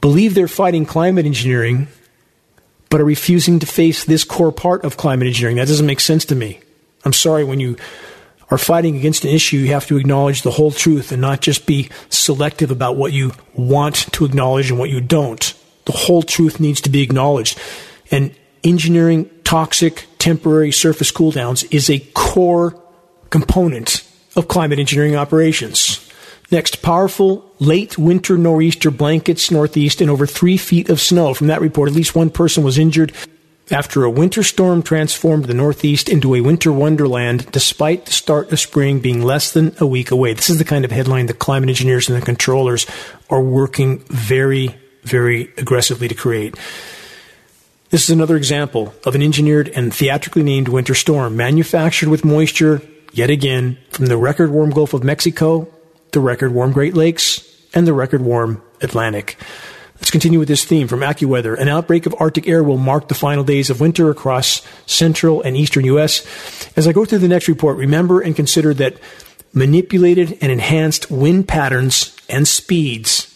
[0.00, 1.88] believe they're fighting climate engineering
[2.90, 5.56] but are refusing to face this core part of climate engineering.
[5.56, 6.60] That doesn't make sense to me.
[7.06, 7.78] I'm sorry, when you
[8.50, 11.64] are fighting against an issue, you have to acknowledge the whole truth and not just
[11.64, 15.54] be selective about what you want to acknowledge and what you don't.
[15.86, 17.58] The whole truth needs to be acknowledged.
[18.10, 22.78] And engineering toxic temporary surface cooldowns is a core
[23.30, 26.01] component of climate engineering operations.
[26.52, 31.32] Next, powerful late winter nor'easter blankets northeast and over three feet of snow.
[31.32, 33.14] From that report, at least one person was injured
[33.70, 38.60] after a winter storm transformed the Northeast into a winter wonderland, despite the start of
[38.60, 40.34] spring being less than a week away.
[40.34, 42.86] This is the kind of headline the climate engineers and the controllers
[43.30, 46.54] are working very, very aggressively to create.
[47.88, 52.82] This is another example of an engineered and theatrically named winter storm, manufactured with moisture,
[53.14, 55.66] yet again, from the record warm Gulf of Mexico,
[56.12, 59.36] the record warm Great Lakes, and the record warm Atlantic.
[59.96, 61.56] Let's continue with this theme from AccuWeather.
[61.58, 65.56] An outbreak of Arctic air will mark the final days of winter across central and
[65.56, 66.26] eastern U.S.
[66.76, 68.98] As I go through the next report, remember and consider that
[69.52, 73.28] manipulated and enhanced wind patterns and speeds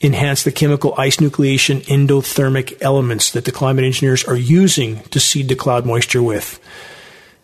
[0.00, 5.48] enhance the chemical ice nucleation endothermic elements that the climate engineers are using to seed
[5.48, 6.60] the cloud moisture with.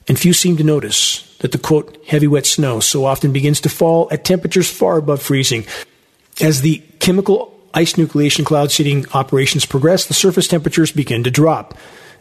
[0.08, 3.68] And few seem to notice that the quote, heavy wet snow so often begins to
[3.68, 5.66] fall at temperatures far above freezing.
[6.40, 11.76] As the chemical ice nucleation cloud seeding operations progress, the surface temperatures begin to drop.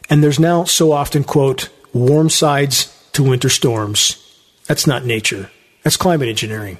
[0.09, 4.17] And there's now so often, quote, warm sides to winter storms.
[4.67, 5.49] That's not nature.
[5.83, 6.77] That's climate engineering.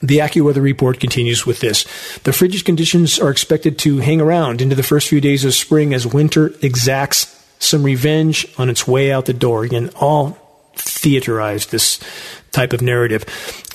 [0.00, 1.84] The AccuWeather report continues with this.
[2.24, 5.94] The frigid conditions are expected to hang around into the first few days of spring
[5.94, 9.64] as winter exacts some revenge on its way out the door.
[9.64, 10.38] Again, all
[10.74, 12.00] theaterized, this
[12.50, 13.24] type of narrative.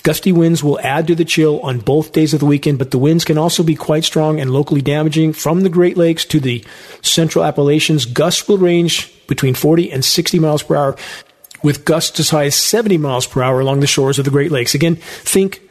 [0.04, 2.98] Gusty winds will add to the chill on both days of the weekend, but the
[2.98, 5.34] winds can also be quite strong and locally damaging.
[5.34, 6.64] From the Great Lakes to the
[7.02, 10.96] central Appalachians, gusts will range between 40 and 60 miles per hour,
[11.64, 14.52] with gusts as high as 70 miles per hour along the shores of the Great
[14.52, 14.76] Lakes.
[14.76, 15.62] Again, think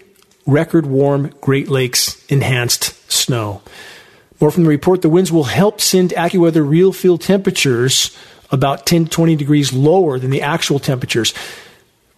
[0.46, 3.62] record warm Great Lakes enhanced snow.
[4.40, 8.16] More from the report, the winds will help send AccuWeather RealFeel temperatures
[8.50, 11.34] about 10 to 20 degrees lower than the actual temperatures.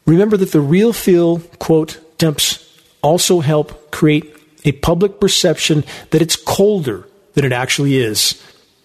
[0.07, 2.65] Remember that the real feel, quote, temps
[3.03, 8.43] also help create a public perception that it's colder than it actually is.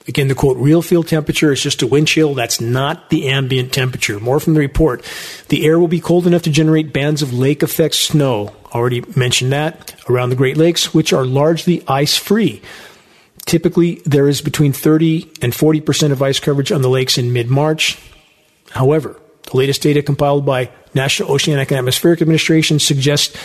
[0.08, 2.34] Again, the quote, RealFeel temperature is just a wind chill.
[2.34, 4.20] That's not the ambient temperature.
[4.20, 5.04] More from the report.
[5.48, 8.54] The air will be cold enough to generate bands of lake effect snow.
[8.74, 12.62] Already mentioned that around the Great Lakes, which are largely ice free.
[13.46, 17.50] Typically, there is between 30 and 40% of ice coverage on the lakes in mid
[17.50, 18.00] March.
[18.72, 19.20] However,
[19.52, 23.38] the latest data compiled by National Oceanic and Atmospheric Administration suggests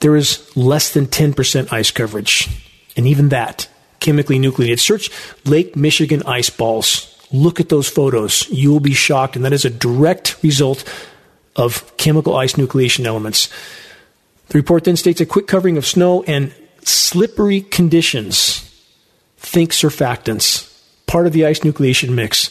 [0.00, 2.48] there is less than 10% ice coverage.
[2.96, 3.68] And even that,
[4.00, 4.80] chemically nucleated.
[4.80, 5.10] Search
[5.44, 7.08] Lake Michigan ice balls.
[7.32, 8.48] Look at those photos.
[8.50, 9.36] You will be shocked.
[9.36, 10.84] And that is a direct result
[11.56, 13.48] of chemical ice nucleation elements.
[14.48, 16.52] The report then states a quick covering of snow and
[16.82, 18.61] slippery conditions.
[19.42, 20.72] Think surfactants,
[21.06, 22.50] part of the ice nucleation mix.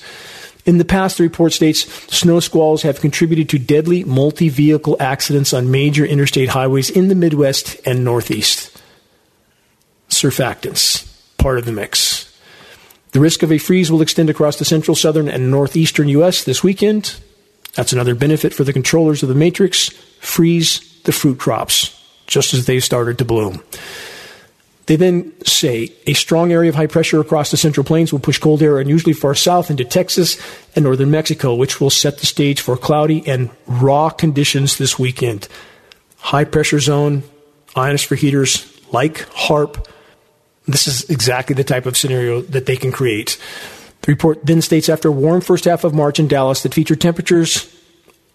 [0.66, 5.54] In the past, the report states snow squalls have contributed to deadly multi vehicle accidents
[5.54, 8.78] on major interstate highways in the Midwest and Northeast.
[10.10, 12.28] Surfactants, part of the mix.
[13.14, 16.44] The risk of a freeze will extend across the central, southern, and northeastern U.S.
[16.44, 17.16] this weekend.
[17.74, 19.90] That's another benefit for the controllers of the matrix.
[20.20, 23.64] Freeze the fruit crops just as they've started to bloom.
[24.88, 28.40] They then say a strong area of high pressure across the central plains will push
[28.40, 30.42] cold air unusually far south into Texas
[30.76, 35.48] and northern Mexico, which will set the stage for cloudy and raw conditions this weekend.
[36.18, 37.24] High pressure zone,
[37.78, 39.88] ionosphere heaters like HAARP.
[40.68, 43.40] This is exactly the type of scenario that they can create.
[44.02, 47.02] The report then states after a warm first half of March in Dallas that featured
[47.02, 47.72] temperatures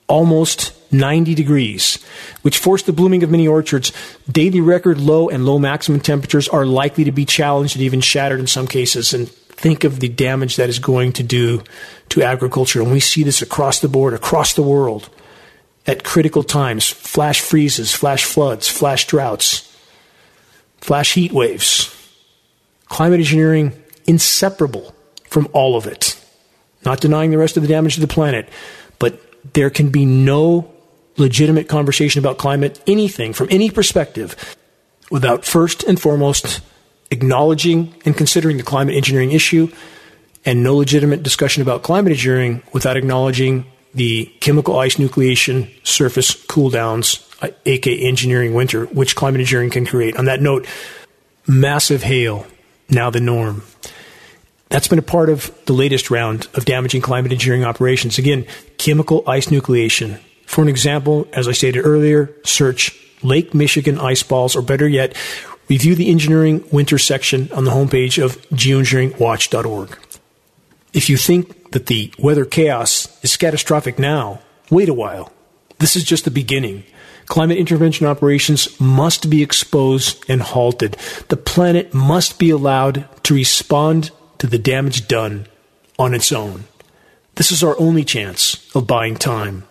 [0.08, 2.02] almost 90 degrees,
[2.42, 3.92] which forced the blooming of many orchards.
[4.30, 8.40] Daily record low and low maximum temperatures are likely to be challenged and even shattered
[8.40, 9.12] in some cases.
[9.12, 11.62] And think of the damage that is going to do
[12.10, 12.80] to agriculture.
[12.80, 15.10] And we see this across the board, across the world,
[15.86, 19.76] at critical times flash freezes, flash floods, flash droughts,
[20.78, 21.92] flash heat waves.
[22.86, 23.72] Climate engineering,
[24.06, 24.94] inseparable
[25.28, 26.20] from all of it.
[26.84, 28.48] Not denying the rest of the damage to the planet,
[29.00, 29.20] but
[29.52, 30.72] there can be no
[31.16, 34.56] legitimate conversation about climate, anything from any perspective,
[35.10, 36.60] without first and foremost
[37.10, 39.70] acknowledging and considering the climate engineering issue,
[40.44, 46.70] and no legitimate discussion about climate engineering without acknowledging the chemical ice nucleation surface cool
[46.70, 47.26] downs,
[47.64, 50.16] aka engineering winter, which climate engineering can create.
[50.16, 50.66] On that note,
[51.46, 52.46] massive hail,
[52.90, 53.62] now the norm.
[54.68, 58.18] That's been a part of the latest round of damaging climate engineering operations.
[58.18, 58.46] Again,
[58.78, 60.18] chemical ice nucleation.
[60.46, 65.16] For an example, as I stated earlier, search Lake Michigan ice balls, or better yet,
[65.68, 69.98] review the engineering winter section on the homepage of geoengineeringwatch.org.
[70.92, 74.40] If you think that the weather chaos is catastrophic now,
[74.70, 75.32] wait a while.
[75.78, 76.84] This is just the beginning.
[77.26, 80.96] Climate intervention operations must be exposed and halted.
[81.28, 85.46] The planet must be allowed to respond to the damage done
[85.98, 86.64] on its own.
[87.36, 89.64] This is our only chance of buying time.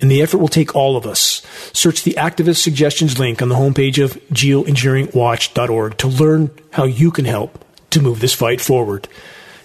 [0.00, 1.42] And the effort will take all of us.
[1.72, 7.26] Search the activist suggestions link on the homepage of geoengineeringwatch.org to learn how you can
[7.26, 9.08] help to move this fight forward.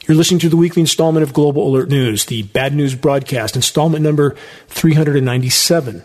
[0.08, 4.04] You're listening to the weekly installment of Global Alert News, the Bad News Broadcast, installment
[4.04, 4.36] number
[4.68, 6.04] 397,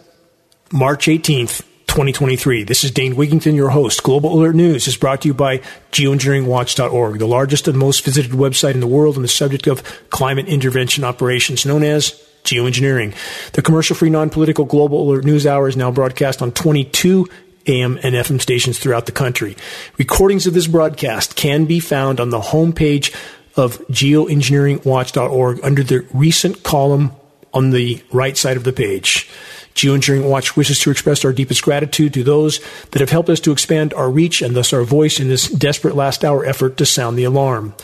[0.72, 2.62] March 18th, 2023.
[2.62, 4.05] This is Dane Wigington, your host.
[4.05, 5.59] Global Alert News is brought to you by
[5.91, 10.47] geoengineeringwatch.org, the largest and most visited website in the world on the subject of climate
[10.47, 12.11] intervention operations, known as
[12.45, 13.12] geoengineering.
[13.55, 17.26] The commercial free, non political Global Alert News Hour is now broadcast on 22
[17.66, 19.57] AM and FM stations throughout the country.
[19.99, 23.12] Recordings of this broadcast can be found on the homepage
[23.57, 27.11] of geoengineeringwatch.org under the recent column
[27.53, 29.28] on the right side of the page.
[29.75, 32.61] Geoengineering Watch wishes to express our deepest gratitude to those
[32.91, 35.95] that have helped us to expand our reach and thus our voice in this desperate
[35.95, 37.75] last hour effort to sound the alarm.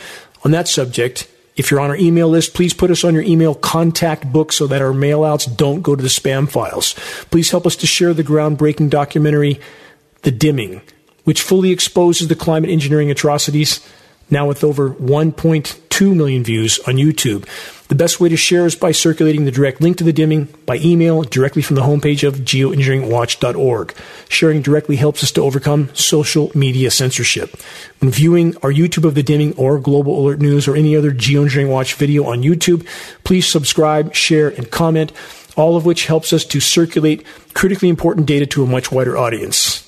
[0.44, 3.54] On that subject, if you're on our email list, please put us on your email
[3.54, 6.94] contact book so that our mailouts don't go to the spam files.
[7.30, 9.60] Please help us to share the groundbreaking documentary,
[10.22, 10.82] The Dimming,
[11.24, 13.80] which fully exposes the climate engineering atrocities
[14.30, 17.46] now with over 1.2 million views on YouTube.
[17.88, 20.78] The best way to share is by circulating the direct link to the dimming by
[20.78, 23.94] email directly from the homepage of geoengineeringwatch.org.
[24.28, 27.54] Sharing directly helps us to overcome social media censorship.
[28.00, 31.70] When viewing our YouTube of the dimming or Global Alert News or any other Geoengineering
[31.70, 32.84] Watch video on YouTube,
[33.22, 35.12] please subscribe, share, and comment,
[35.56, 37.24] all of which helps us to circulate
[37.54, 39.85] critically important data to a much wider audience.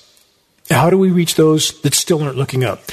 [0.71, 2.85] How do we reach those that still aren't looking up?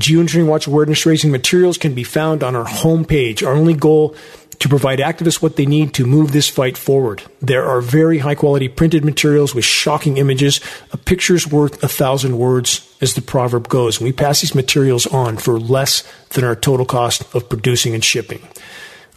[0.00, 3.46] Geoengineering Watch awareness raising materials can be found on our homepage.
[3.46, 4.16] Our only goal
[4.58, 7.22] to provide activists what they need to move this fight forward.
[7.40, 10.60] There are very high quality printed materials with shocking images.
[10.92, 13.98] A picture's worth a thousand words, as the proverb goes.
[13.98, 18.04] And we pass these materials on for less than our total cost of producing and
[18.04, 18.46] shipping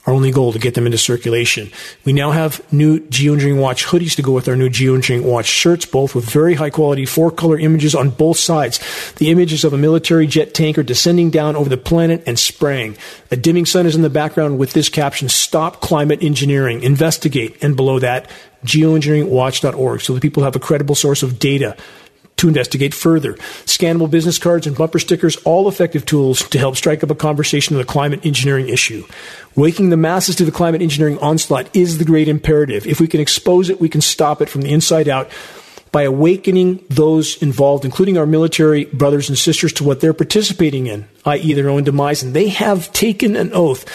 [0.06, 1.72] our only goal to get them into circulation.
[2.04, 5.86] We now have new Geoengineering Watch hoodies to go with our new Geoengineering Watch shirts,
[5.86, 8.80] both with very high quality four color images on both sides.
[9.16, 12.97] The images of a military jet tanker descending down over the planet and spraying.
[13.32, 17.76] A dimming sun is in the background with this caption, Stop Climate Engineering, Investigate, and
[17.76, 18.30] below that,
[18.66, 21.78] geoengineeringwatch.org, so that people have a credible source of data
[22.44, 23.36] to investigate further.
[23.66, 27.76] Scannable business cards and bumper stickers, all effective tools to help strike up a conversation
[27.76, 29.06] on the climate engineering issue.
[29.56, 32.86] Waking the masses to the climate engineering onslaught is the great imperative.
[32.86, 35.32] If we can expose it, we can stop it from the inside out
[35.94, 41.08] by awakening those involved, including our military brothers and sisters, to what they're participating in,
[41.26, 42.24] i.e., their own demise.
[42.24, 43.86] And they have taken an oath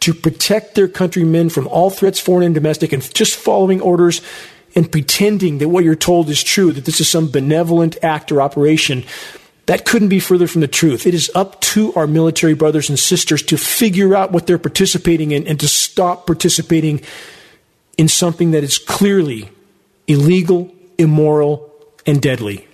[0.00, 4.22] to protect their countrymen from all threats, foreign and domestic, and just following orders
[4.74, 8.40] and pretending that what you're told is true, that this is some benevolent act or
[8.40, 9.04] operation,
[9.66, 11.06] that couldn't be further from the truth.
[11.06, 15.30] It is up to our military brothers and sisters to figure out what they're participating
[15.30, 17.02] in and to stop participating
[17.96, 19.50] in something that is clearly
[20.08, 21.70] illegal, immoral,
[22.06, 22.66] and deadly.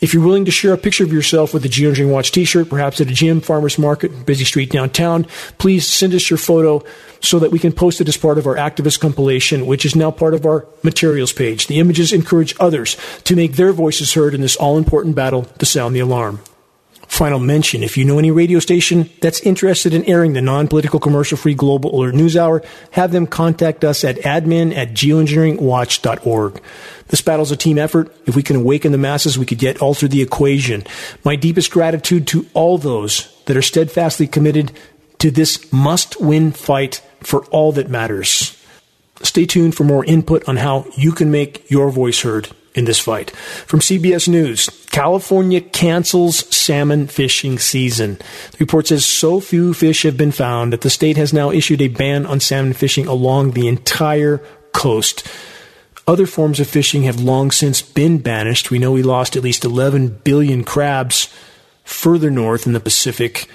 [0.00, 3.00] If you're willing to share a picture of yourself with a Geoengineering Watch t-shirt, perhaps
[3.00, 5.24] at a gym, farmer's market, busy street downtown,
[5.58, 6.84] please send us your photo
[7.20, 10.12] so that we can post it as part of our activist compilation, which is now
[10.12, 11.66] part of our materials page.
[11.66, 15.96] The images encourage others to make their voices heard in this all-important battle to sound
[15.96, 16.40] the alarm.
[17.08, 21.00] Final mention if you know any radio station that's interested in airing the non political
[21.00, 26.62] commercial free Global Alert News Hour, have them contact us at admin at geoengineeringwatch.org.
[27.08, 28.14] This battle is a team effort.
[28.26, 30.84] If we can awaken the masses, we could yet alter the equation.
[31.24, 34.70] My deepest gratitude to all those that are steadfastly committed
[35.18, 38.54] to this must win fight for all that matters.
[39.22, 43.00] Stay tuned for more input on how you can make your voice heard in this
[43.00, 43.30] fight.
[43.66, 48.14] From CBS News, California cancels salmon fishing season.
[48.52, 51.82] The report says so few fish have been found that the state has now issued
[51.82, 54.38] a ban on salmon fishing along the entire
[54.72, 55.26] coast.
[56.06, 58.70] Other forms of fishing have long since been banished.
[58.70, 61.28] We know we lost at least 11 billion crabs
[61.84, 63.48] further north in the Pacific.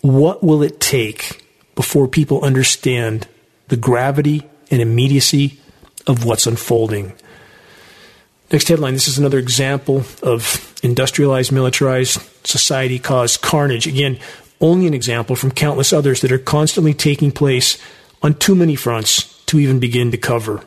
[0.00, 1.42] What will it take
[1.76, 3.26] before people understand
[3.68, 5.60] the gravity and immediacy
[6.06, 7.14] of what's unfolding?
[8.52, 13.86] Next headline this is another example of industrialized, militarized society caused carnage.
[13.86, 14.18] Again,
[14.60, 17.78] only an example from countless others that are constantly taking place
[18.22, 20.62] on too many fronts to even begin to cover.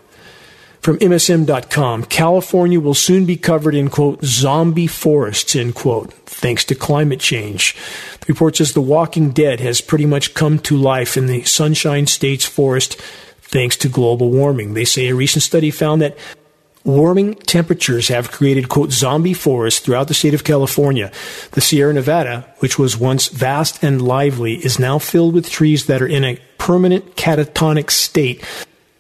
[0.82, 6.76] From MSN.com, California will soon be covered in, quote, zombie forests, end quote, thanks to
[6.76, 7.76] climate change.
[8.22, 12.08] The report says The Walking Dead has pretty much come to life in the Sunshine
[12.08, 13.02] State's forest
[13.42, 14.74] thanks to global warming.
[14.74, 16.18] They say a recent study found that
[16.88, 21.12] warming temperatures have created, quote, zombie forests throughout the state of California.
[21.52, 26.02] The Sierra Nevada, which was once vast and lively, is now filled with trees that
[26.02, 28.44] are in a permanent catatonic state.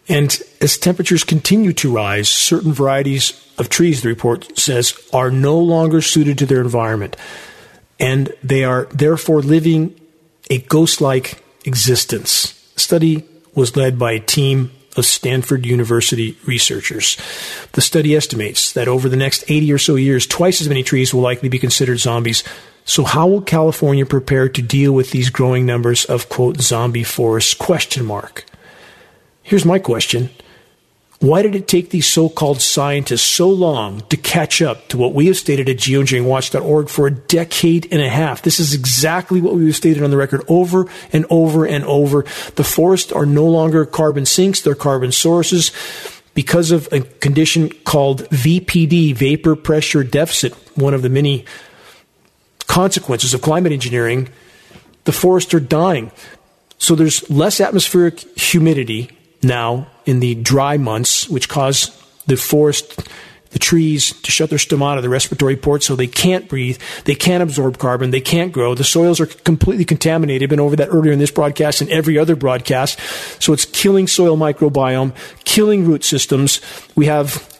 [0.10, 5.58] And as temperatures continue to rise, certain varieties of trees, the report says, are no
[5.58, 7.16] longer suited to their environment.
[8.00, 10.00] And they are therefore living
[10.50, 12.54] a ghost like existence.
[12.76, 13.24] The study
[13.56, 17.18] was led by a team of Stanford University researchers.
[17.74, 21.14] The study estimates that over the next 80 or so years, twice as many trees
[21.14, 22.43] will likely be considered zombies.
[22.86, 27.54] So how will California prepare to deal with these growing numbers of quote zombie forests
[27.54, 28.45] question mark?
[29.43, 30.30] Here's my question.
[31.20, 35.15] Why did it take these so called scientists so long to catch up to what
[35.15, 38.43] we have stated at geoengineeringwatch.org for a decade and a half?
[38.43, 42.24] This is exactly what we have stated on the record over and over and over.
[42.55, 45.72] The forests are no longer carbon sinks, they're carbon sources
[46.36, 51.45] because of a condition called VPD, vapor pressure deficit, one of the many
[52.68, 54.30] consequences of climate engineering.
[55.05, 56.11] The forests are dying.
[56.78, 59.16] So there's less atmospheric humidity
[59.48, 61.89] now in the dry months, which cause
[62.28, 63.00] the forest,
[63.52, 67.41] the trees to shut their stomata, the respiratory ports, so they can't breathe, they can't
[67.41, 68.76] absorb carbon, they can't grow.
[68.76, 70.43] The soils are completely contaminated.
[70.43, 73.00] I've been over that earlier in this broadcast and every other broadcast.
[73.41, 76.62] So it's killing soil microbiome, killing root systems.
[76.95, 77.60] We have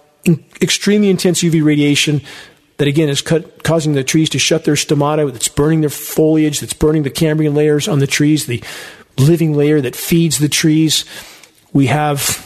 [0.62, 2.22] extremely intense UV radiation
[2.78, 5.32] that again is cut, causing the trees to shut their stomata.
[5.32, 6.60] That's burning their foliage.
[6.60, 8.62] That's burning the cambium layers on the trees, the
[9.18, 11.06] living layer that feeds the trees.
[11.74, 12.44] We have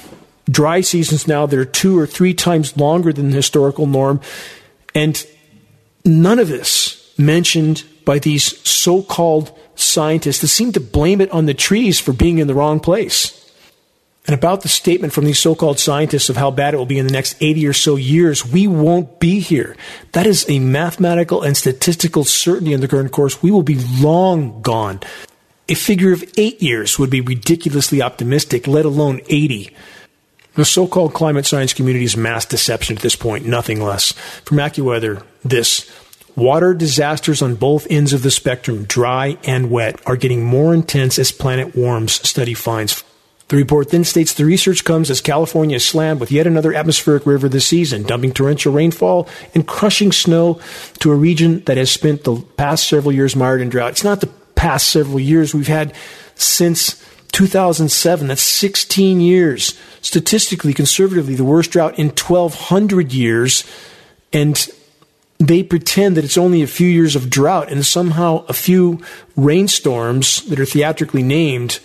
[0.49, 4.21] dry seasons now that are two or three times longer than the historical norm.
[4.93, 5.25] And
[6.03, 11.45] none of this mentioned by these so called scientists that seem to blame it on
[11.45, 13.37] the trees for being in the wrong place.
[14.27, 16.99] And about the statement from these so called scientists of how bad it will be
[16.99, 19.75] in the next 80 or so years, we won't be here.
[20.11, 23.41] That is a mathematical and statistical certainty in the current course.
[23.41, 24.99] We will be long gone.
[25.71, 29.73] A figure of eight years would be ridiculously optimistic, let alone 80.
[30.55, 34.11] The so called climate science community's mass deception at this point, nothing less.
[34.43, 35.89] From AccuWeather, this
[36.35, 41.17] water disasters on both ends of the spectrum, dry and wet, are getting more intense
[41.17, 43.01] as planet warms, study finds.
[43.47, 47.25] The report then states the research comes as California is slammed with yet another atmospheric
[47.25, 50.59] river this season, dumping torrential rainfall and crushing snow
[50.99, 53.91] to a region that has spent the past several years mired in drought.
[53.91, 55.55] It's not the past several years.
[55.55, 55.91] We've had
[56.35, 59.73] since 2007, that's 16 years.
[60.03, 63.63] Statistically, conservatively, the worst drought in 1,200 years.
[64.31, 64.69] And
[65.39, 69.01] they pretend that it's only a few years of drought and somehow a few
[69.35, 71.79] rainstorms that are theatrically named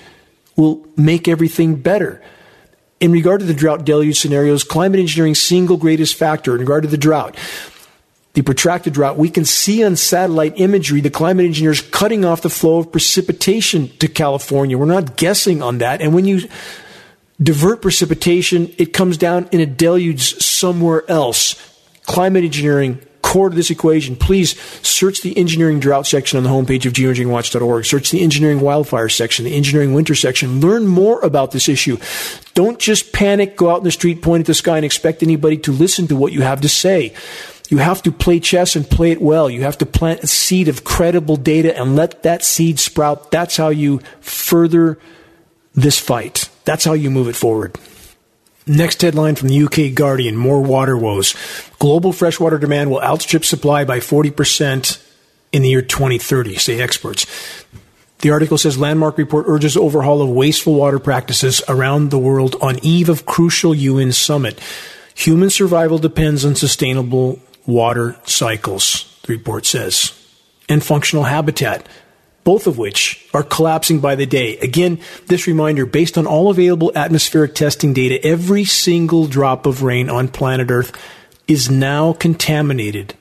[0.54, 2.22] will make everything better.
[3.00, 6.90] In regard to the drought deluge scenarios, climate engineering's single greatest factor in regard to
[6.90, 7.36] the drought
[8.36, 12.50] the protracted drought, we can see on satellite imagery the climate engineers cutting off the
[12.50, 14.76] flow of precipitation to California.
[14.76, 16.02] We're not guessing on that.
[16.02, 16.46] And when you
[17.42, 21.56] divert precipitation, it comes down in a deluge somewhere else.
[22.04, 24.16] Climate engineering, core to this equation.
[24.16, 27.86] Please search the engineering drought section on the homepage of geoengineeringwatch.org.
[27.86, 30.60] Search the engineering wildfire section, the engineering winter section.
[30.60, 31.96] Learn more about this issue.
[32.52, 35.56] Don't just panic, go out in the street, point at the sky, and expect anybody
[35.56, 37.14] to listen to what you have to say.
[37.68, 39.50] You have to play chess and play it well.
[39.50, 43.30] You have to plant a seed of credible data and let that seed sprout.
[43.30, 44.98] That's how you further
[45.74, 46.48] this fight.
[46.64, 47.78] That's how you move it forward.
[48.66, 51.34] Next headline from the UK Guardian more water woes.
[51.78, 55.02] Global freshwater demand will outstrip supply by 40%
[55.52, 57.26] in the year 2030, say experts.
[58.20, 62.78] The article says Landmark Report urges overhaul of wasteful water practices around the world on
[62.82, 64.58] eve of crucial UN summit.
[65.14, 70.12] Human survival depends on sustainable water cycles, the report says,
[70.68, 71.86] and functional habitat,
[72.44, 74.56] both of which are collapsing by the day.
[74.58, 80.08] Again, this reminder based on all available atmospheric testing data, every single drop of rain
[80.08, 80.92] on planet Earth
[81.48, 83.14] is now contaminated,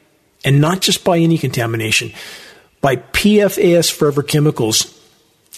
[0.44, 2.12] and not just by any contamination,
[2.82, 4.92] by PFAS forever chemicals.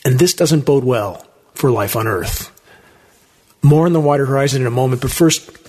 [0.05, 2.53] And this doesn't bode well for life on Earth.
[3.61, 5.66] More on the wider horizon in a moment, but first,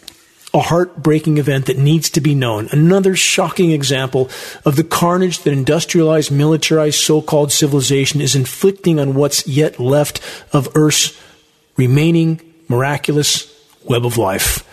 [0.59, 2.69] a heartbreaking event that needs to be known.
[2.73, 4.29] Another shocking example
[4.65, 10.21] of the carnage that industrialized, militarized so called civilization is inflicting on what's yet left
[10.53, 11.17] of Earth's
[11.77, 13.55] remaining miraculous
[13.85, 14.69] web of life.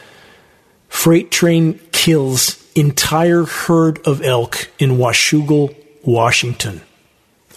[0.90, 6.82] Freight train kills entire herd of elk in Washougal, Washington.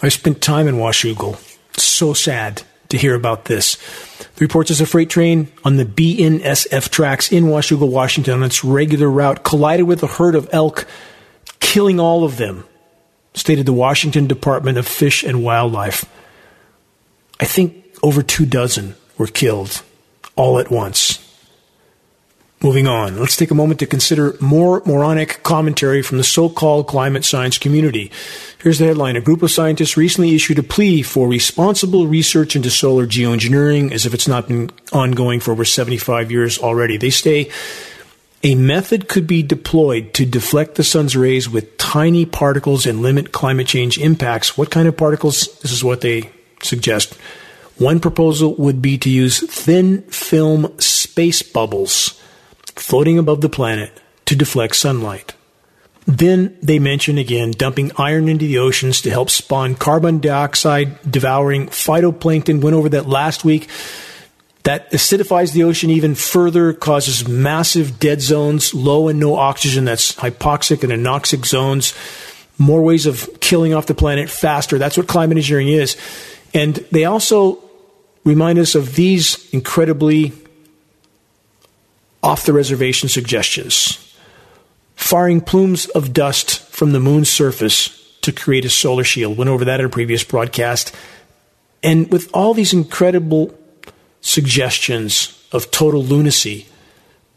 [0.03, 1.37] I spent time in Washougal.
[1.79, 3.77] So sad to hear about this.
[4.35, 8.63] The report says a freight train on the BNSF tracks in Washougal, Washington, on its
[8.63, 10.87] regular route, collided with a herd of elk,
[11.59, 12.65] killing all of them,
[13.33, 16.05] stated the Washington Department of Fish and Wildlife.
[17.39, 19.83] I think over two dozen were killed
[20.35, 21.28] all at once.
[22.61, 26.87] Moving on, let's take a moment to consider more moronic commentary from the so called
[26.87, 28.11] climate science community.
[28.61, 32.69] Here's the headline A group of scientists recently issued a plea for responsible research into
[32.69, 36.97] solar geoengineering as if it's not been ongoing for over 75 years already.
[36.97, 37.49] They say
[38.43, 43.31] a method could be deployed to deflect the sun's rays with tiny particles and limit
[43.31, 44.57] climate change impacts.
[44.57, 45.47] What kind of particles?
[45.61, 46.29] This is what they
[46.61, 47.13] suggest.
[47.77, 52.18] One proposal would be to use thin film space bubbles
[52.79, 55.33] floating above the planet to deflect sunlight.
[56.05, 61.67] Then they mention again dumping iron into the oceans to help spawn carbon dioxide devouring
[61.67, 62.61] phytoplankton.
[62.61, 63.69] Went over that last week.
[64.63, 69.85] That acidifies the ocean even further, causes massive dead zones, low and no oxygen.
[69.85, 71.93] That's hypoxic and anoxic zones.
[72.57, 74.77] More ways of killing off the planet faster.
[74.77, 75.95] That's what climate engineering is.
[76.53, 77.63] And they also
[78.25, 80.33] remind us of these incredibly
[82.21, 84.09] off the reservation suggestions
[84.99, 89.37] firing plumes of dust from the moon's surface to create a solar shield.
[89.37, 90.93] Went over that in a previous broadcast.
[91.81, 93.57] And with all these incredible
[94.19, 96.67] suggestions of total lunacy,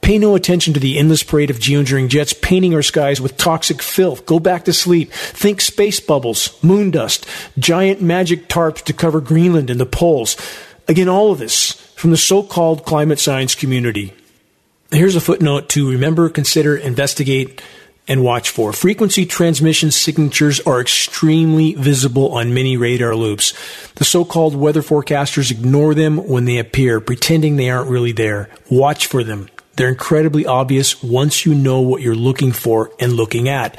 [0.01, 3.81] pay no attention to the endless parade of geoengineering jets painting our skies with toxic
[3.81, 4.27] filth.
[4.27, 5.13] Go back to sleep.
[5.13, 7.25] Think space bubbles, moon dust,
[7.59, 10.37] giant magic tarps to cover Greenland and the poles.
[10.89, 14.13] Again, all of this from the so called climate science community.
[14.93, 17.63] Here's a footnote to remember, consider, investigate,
[18.07, 18.75] and watch for.
[18.75, 23.55] Frequency transmission signatures are extremely visible on many radar loops.
[23.95, 28.51] The so called weather forecasters ignore them when they appear, pretending they aren't really there.
[28.71, 29.49] Watch for them.
[29.77, 33.79] They're incredibly obvious once you know what you're looking for and looking at.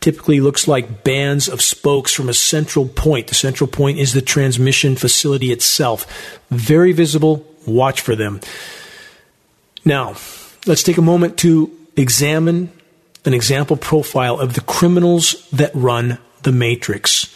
[0.00, 3.28] Typically looks like bands of spokes from a central point.
[3.28, 6.40] The central point is the transmission facility itself.
[6.50, 7.46] Very visible.
[7.64, 8.40] Watch for them.
[9.84, 10.16] Now,
[10.68, 12.70] let's take a moment to examine
[13.24, 17.34] an example profile of the criminals that run the matrix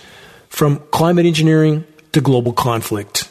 [0.49, 3.29] from climate engineering to global conflict.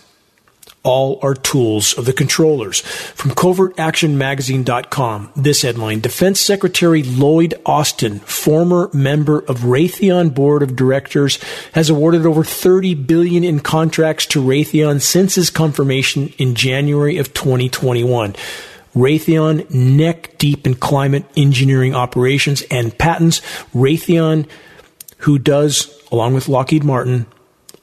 [0.83, 2.79] All are tools of the controllers.
[2.79, 11.37] From covertactionmagazine.com, this headline Defense Secretary Lloyd Austin, former member of Raytheon Board of Directors,
[11.73, 17.31] has awarded over 30 billion in contracts to Raytheon since his confirmation in January of
[17.35, 18.35] 2021.
[18.95, 23.39] Raytheon neck deep in climate engineering operations and patents.
[23.73, 24.47] Raytheon,
[25.19, 27.25] who does, along with Lockheed Martin,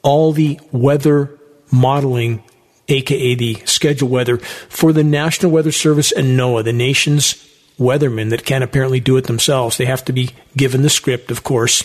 [0.03, 1.39] all the weather
[1.73, 2.43] modeling,
[2.89, 7.35] aka the schedule weather, for the National Weather Service and NOAA, the nation's
[7.79, 9.77] weathermen that can't apparently do it themselves.
[9.77, 11.83] They have to be given the script, of course,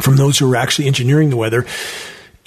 [0.00, 1.66] from those who are actually engineering the weather.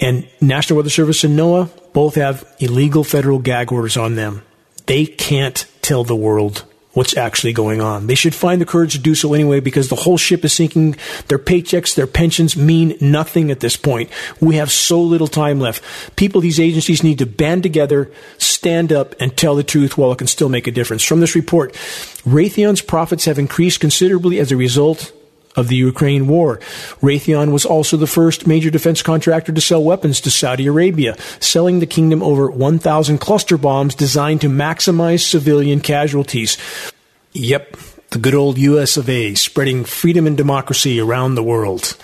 [0.00, 4.42] And National Weather Service and NOAA both have illegal federal gag orders on them.
[4.86, 8.06] They can't tell the world what's actually going on.
[8.06, 10.96] They should find the courage to do so anyway because the whole ship is sinking.
[11.28, 14.10] Their paychecks, their pensions mean nothing at this point.
[14.40, 15.82] We have so little time left.
[16.16, 20.18] People, these agencies need to band together, stand up, and tell the truth while it
[20.18, 21.02] can still make a difference.
[21.02, 21.72] From this report,
[22.24, 25.12] Raytheon's profits have increased considerably as a result
[25.56, 26.58] of the Ukraine war.
[27.00, 31.80] Raytheon was also the first major defense contractor to sell weapons to Saudi Arabia, selling
[31.80, 36.56] the kingdom over 1,000 cluster bombs designed to maximize civilian casualties.
[37.32, 37.76] Yep,
[38.10, 41.96] the good old US of A, spreading freedom and democracy around the world.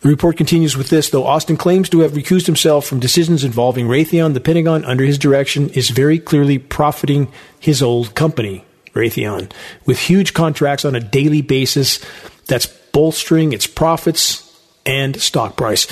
[0.00, 3.86] The report continues with this, though Austin claims to have recused himself from decisions involving
[3.86, 9.50] Raytheon, the Pentagon, under his direction, is very clearly profiting his old company, Raytheon,
[9.86, 12.04] with huge contracts on a daily basis
[12.46, 14.40] that's bolstering its profits
[14.86, 15.86] and stock price.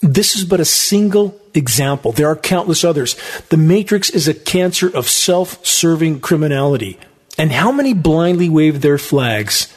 [0.00, 2.12] This is but a single example.
[2.12, 3.16] There are countless others.
[3.50, 6.98] The Matrix is a cancer of self serving criminality.
[7.38, 9.72] And how many blindly wave their flags,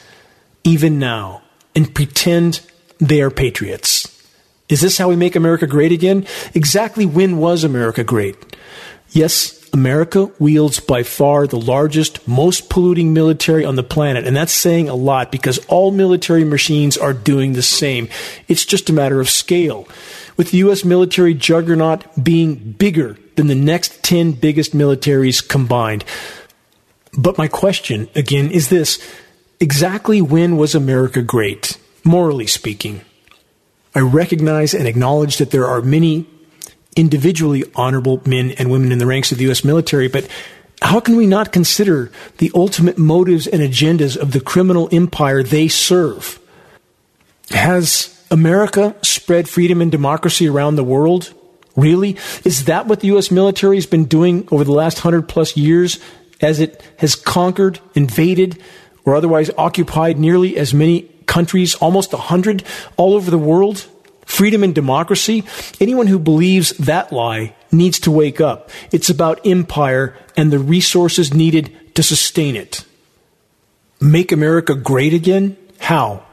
[0.64, 1.42] even now,
[1.74, 2.60] and pretend
[2.98, 4.10] they are patriots?
[4.68, 6.26] Is this how we make America great again?
[6.54, 8.36] Exactly when was America great?
[9.10, 14.24] Yes, America wields by far the largest, most polluting military on the planet.
[14.24, 18.08] And that's saying a lot because all military machines are doing the same.
[18.46, 19.88] It's just a matter of scale.
[20.36, 20.84] With the U.S.
[20.84, 26.04] military juggernaut being bigger than the next 10 biggest militaries combined.
[27.18, 29.04] But my question, again, is this
[29.58, 33.00] exactly when was America great, morally speaking?
[33.92, 36.28] I recognize and acknowledge that there are many
[36.96, 39.64] individually honorable men and women in the ranks of the U.S.
[39.64, 40.28] military, but
[40.82, 45.68] how can we not consider the ultimate motives and agendas of the criminal empire they
[45.68, 46.38] serve?
[47.50, 51.32] Has America spread freedom and democracy around the world?
[51.76, 52.16] Really?
[52.44, 53.30] Is that what the U.S.
[53.30, 55.98] military has been doing over the last hundred plus years
[56.40, 58.62] as it has conquered, invaded,
[59.04, 62.64] or otherwise occupied nearly as many countries, almost a hundred
[62.96, 63.86] all over the world?
[64.26, 65.44] Freedom and democracy?
[65.80, 68.70] Anyone who believes that lie needs to wake up.
[68.92, 72.84] It's about empire and the resources needed to sustain it.
[74.00, 75.56] Make America great again?
[75.78, 76.24] How?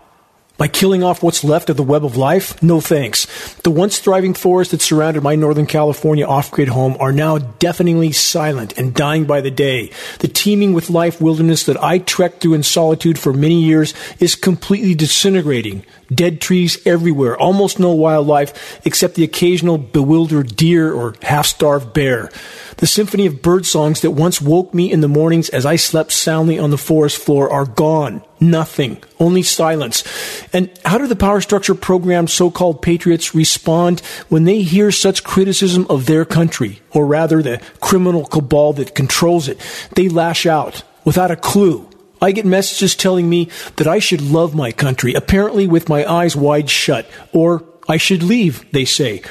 [0.58, 2.62] By killing off what's left of the web of life?
[2.62, 3.26] No thanks.
[3.64, 8.12] The once thriving forests that surrounded my Northern California off grid home are now deafeningly
[8.12, 9.92] silent and dying by the day.
[10.20, 14.36] The teeming with life wilderness that I trekked through in solitude for many years is
[14.36, 15.84] completely disintegrating.
[16.14, 22.30] Dead trees everywhere, almost no wildlife except the occasional bewildered deer or half starved bear.
[22.78, 26.12] The symphony of bird songs that once woke me in the mornings as I slept
[26.12, 28.24] soundly on the forest floor are gone.
[28.40, 29.04] Nothing.
[29.20, 30.04] Only silence.
[30.52, 34.00] And how do the power structure program so called patriots respond
[34.30, 39.48] when they hear such criticism of their country, or rather the criminal cabal that controls
[39.48, 39.60] it?
[39.94, 41.88] They lash out without a clue.
[42.22, 46.36] I get messages telling me that I should love my country, apparently with my eyes
[46.36, 49.24] wide shut, or I should leave, they say.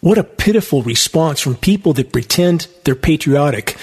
[0.00, 3.76] What a pitiful response from people that pretend they're patriotic.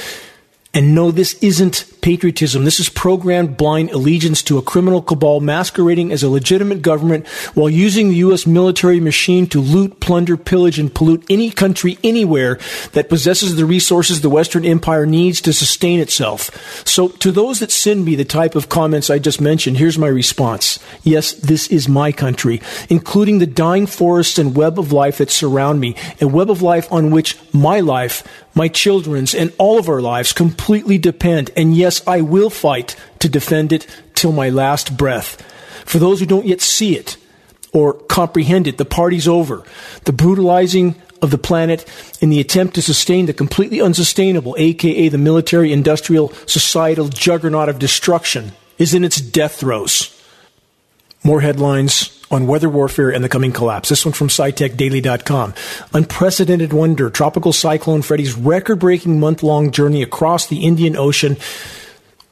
[0.74, 2.64] And no, this isn't patriotism.
[2.64, 7.70] This is programmed blind allegiance to a criminal cabal masquerading as a legitimate government while
[7.70, 8.46] using the U.S.
[8.46, 12.60] military machine to loot, plunder, pillage, and pollute any country anywhere
[12.94, 16.86] that possesses the resources the Western Empire needs to sustain itself.
[16.88, 20.08] So, to those that send me the type of comments I just mentioned, here's my
[20.08, 20.80] response.
[21.04, 25.80] Yes, this is my country, including the dying forests and web of life that surround
[25.80, 28.24] me, a web of life on which my life,
[28.56, 31.52] my children's, and all of our lives completely depend.
[31.56, 35.42] And yes, I will fight to defend it till my last breath.
[35.86, 37.16] For those who don't yet see it
[37.72, 39.64] or comprehend it, the party's over.
[40.04, 41.88] The brutalizing of the planet
[42.20, 47.80] in the attempt to sustain the completely unsustainable, aka the military industrial societal juggernaut of
[47.80, 50.14] destruction, is in its death throes.
[51.24, 53.90] More headlines on weather warfare and the coming collapse.
[53.90, 55.54] This one from SciTechDaily.com.
[55.94, 57.10] Unprecedented wonder.
[57.10, 61.38] Tropical Cyclone Freddy's record breaking month long journey across the Indian Ocean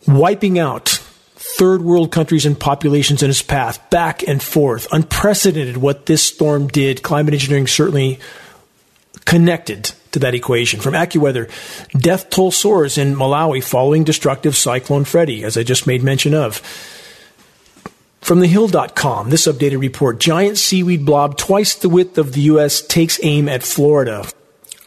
[0.07, 0.89] wiping out
[1.35, 4.87] third world countries and populations in its path, back and forth.
[4.91, 7.01] Unprecedented what this storm did.
[7.01, 8.19] Climate engineering certainly
[9.25, 10.79] connected to that equation.
[10.79, 11.49] From AccuWeather,
[11.99, 16.61] death toll soars in Malawi following destructive Cyclone Freddy, as I just made mention of.
[18.25, 22.81] From thehill.com, this updated report giant seaweed blob twice the width of the U.S.
[22.81, 24.25] takes aim at Florida.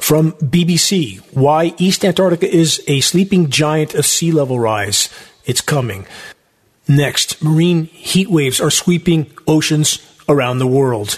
[0.01, 5.09] From BBC, why East Antarctica is a sleeping giant of sea level rise.
[5.45, 6.05] It's coming.
[6.89, 11.17] Next, marine heat waves are sweeping oceans around the world.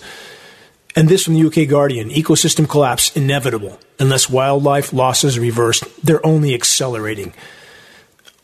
[0.95, 3.81] And this from the UK Guardian ecosystem collapse inevitable.
[3.99, 7.33] Unless wildlife losses reversed, they're only accelerating.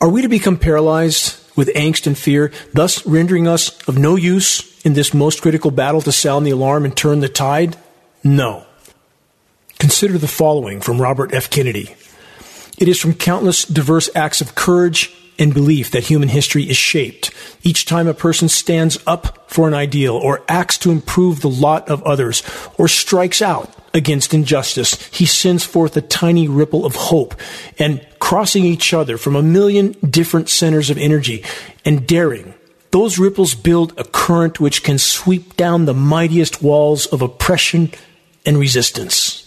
[0.01, 4.85] Are we to become paralyzed with angst and fear, thus rendering us of no use
[4.85, 7.77] in this most critical battle to sound the alarm and turn the tide?
[8.23, 8.67] No.
[9.79, 11.51] Consider the following from Robert F.
[11.51, 11.95] Kennedy.
[12.79, 17.31] It is from countless diverse acts of courage and belief that human history is shaped.
[17.63, 21.89] Each time a person stands up for an ideal or acts to improve the lot
[21.89, 22.43] of others
[22.79, 27.35] or strikes out against injustice, he sends forth a tiny ripple of hope
[27.79, 31.45] and crossing each other from a million different centers of energy
[31.85, 32.55] and daring.
[32.91, 37.91] Those ripples build a current which can sweep down the mightiest walls of oppression
[38.45, 39.43] and resistance.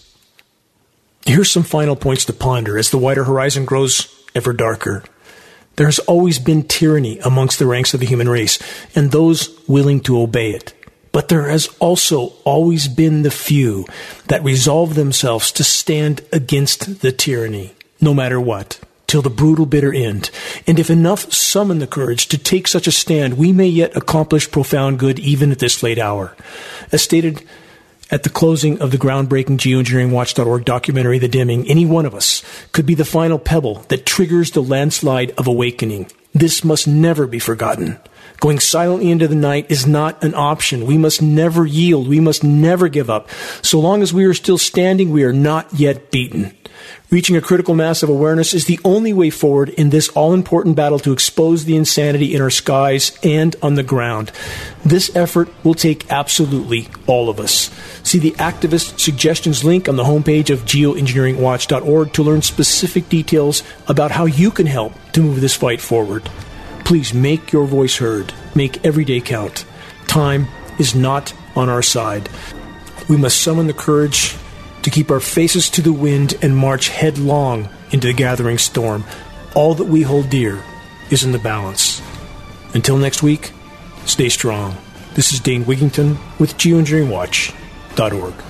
[1.26, 5.04] Here's some final points to ponder as the wider horizon grows ever darker.
[5.80, 8.58] There has always been tyranny amongst the ranks of the human race
[8.94, 10.74] and those willing to obey it.
[11.10, 13.86] But there has also always been the few
[14.26, 19.90] that resolve themselves to stand against the tyranny, no matter what, till the brutal bitter
[19.90, 20.28] end.
[20.66, 24.50] And if enough summon the courage to take such a stand, we may yet accomplish
[24.50, 26.36] profound good even at this late hour.
[26.92, 27.42] As stated
[28.10, 32.42] at the closing of the groundbreaking geoengineeringwatch.org documentary, The Dimming, any one of us
[32.72, 36.10] could be the final pebble that triggers the landslide of awakening.
[36.32, 37.98] This must never be forgotten.
[38.40, 40.86] Going silently into the night is not an option.
[40.86, 42.08] We must never yield.
[42.08, 43.28] We must never give up.
[43.62, 46.56] So long as we are still standing, we are not yet beaten.
[47.10, 50.76] Reaching a critical mass of awareness is the only way forward in this all important
[50.76, 54.30] battle to expose the insanity in our skies and on the ground.
[54.84, 57.70] This effort will take absolutely all of us.
[58.02, 64.12] See the activist suggestions link on the homepage of geoengineeringwatch.org to learn specific details about
[64.12, 66.30] how you can help to move this fight forward.
[66.84, 68.32] Please make your voice heard.
[68.54, 69.64] Make every day count.
[70.06, 72.28] Time is not on our side.
[73.08, 74.36] We must summon the courage
[74.82, 79.04] to keep our faces to the wind and march headlong into the gathering storm.
[79.54, 80.62] All that we hold dear
[81.10, 82.00] is in the balance.
[82.74, 83.52] Until next week,
[84.06, 84.76] stay strong.
[85.14, 88.49] This is Dane Wigington with geoengineeringwatch.org.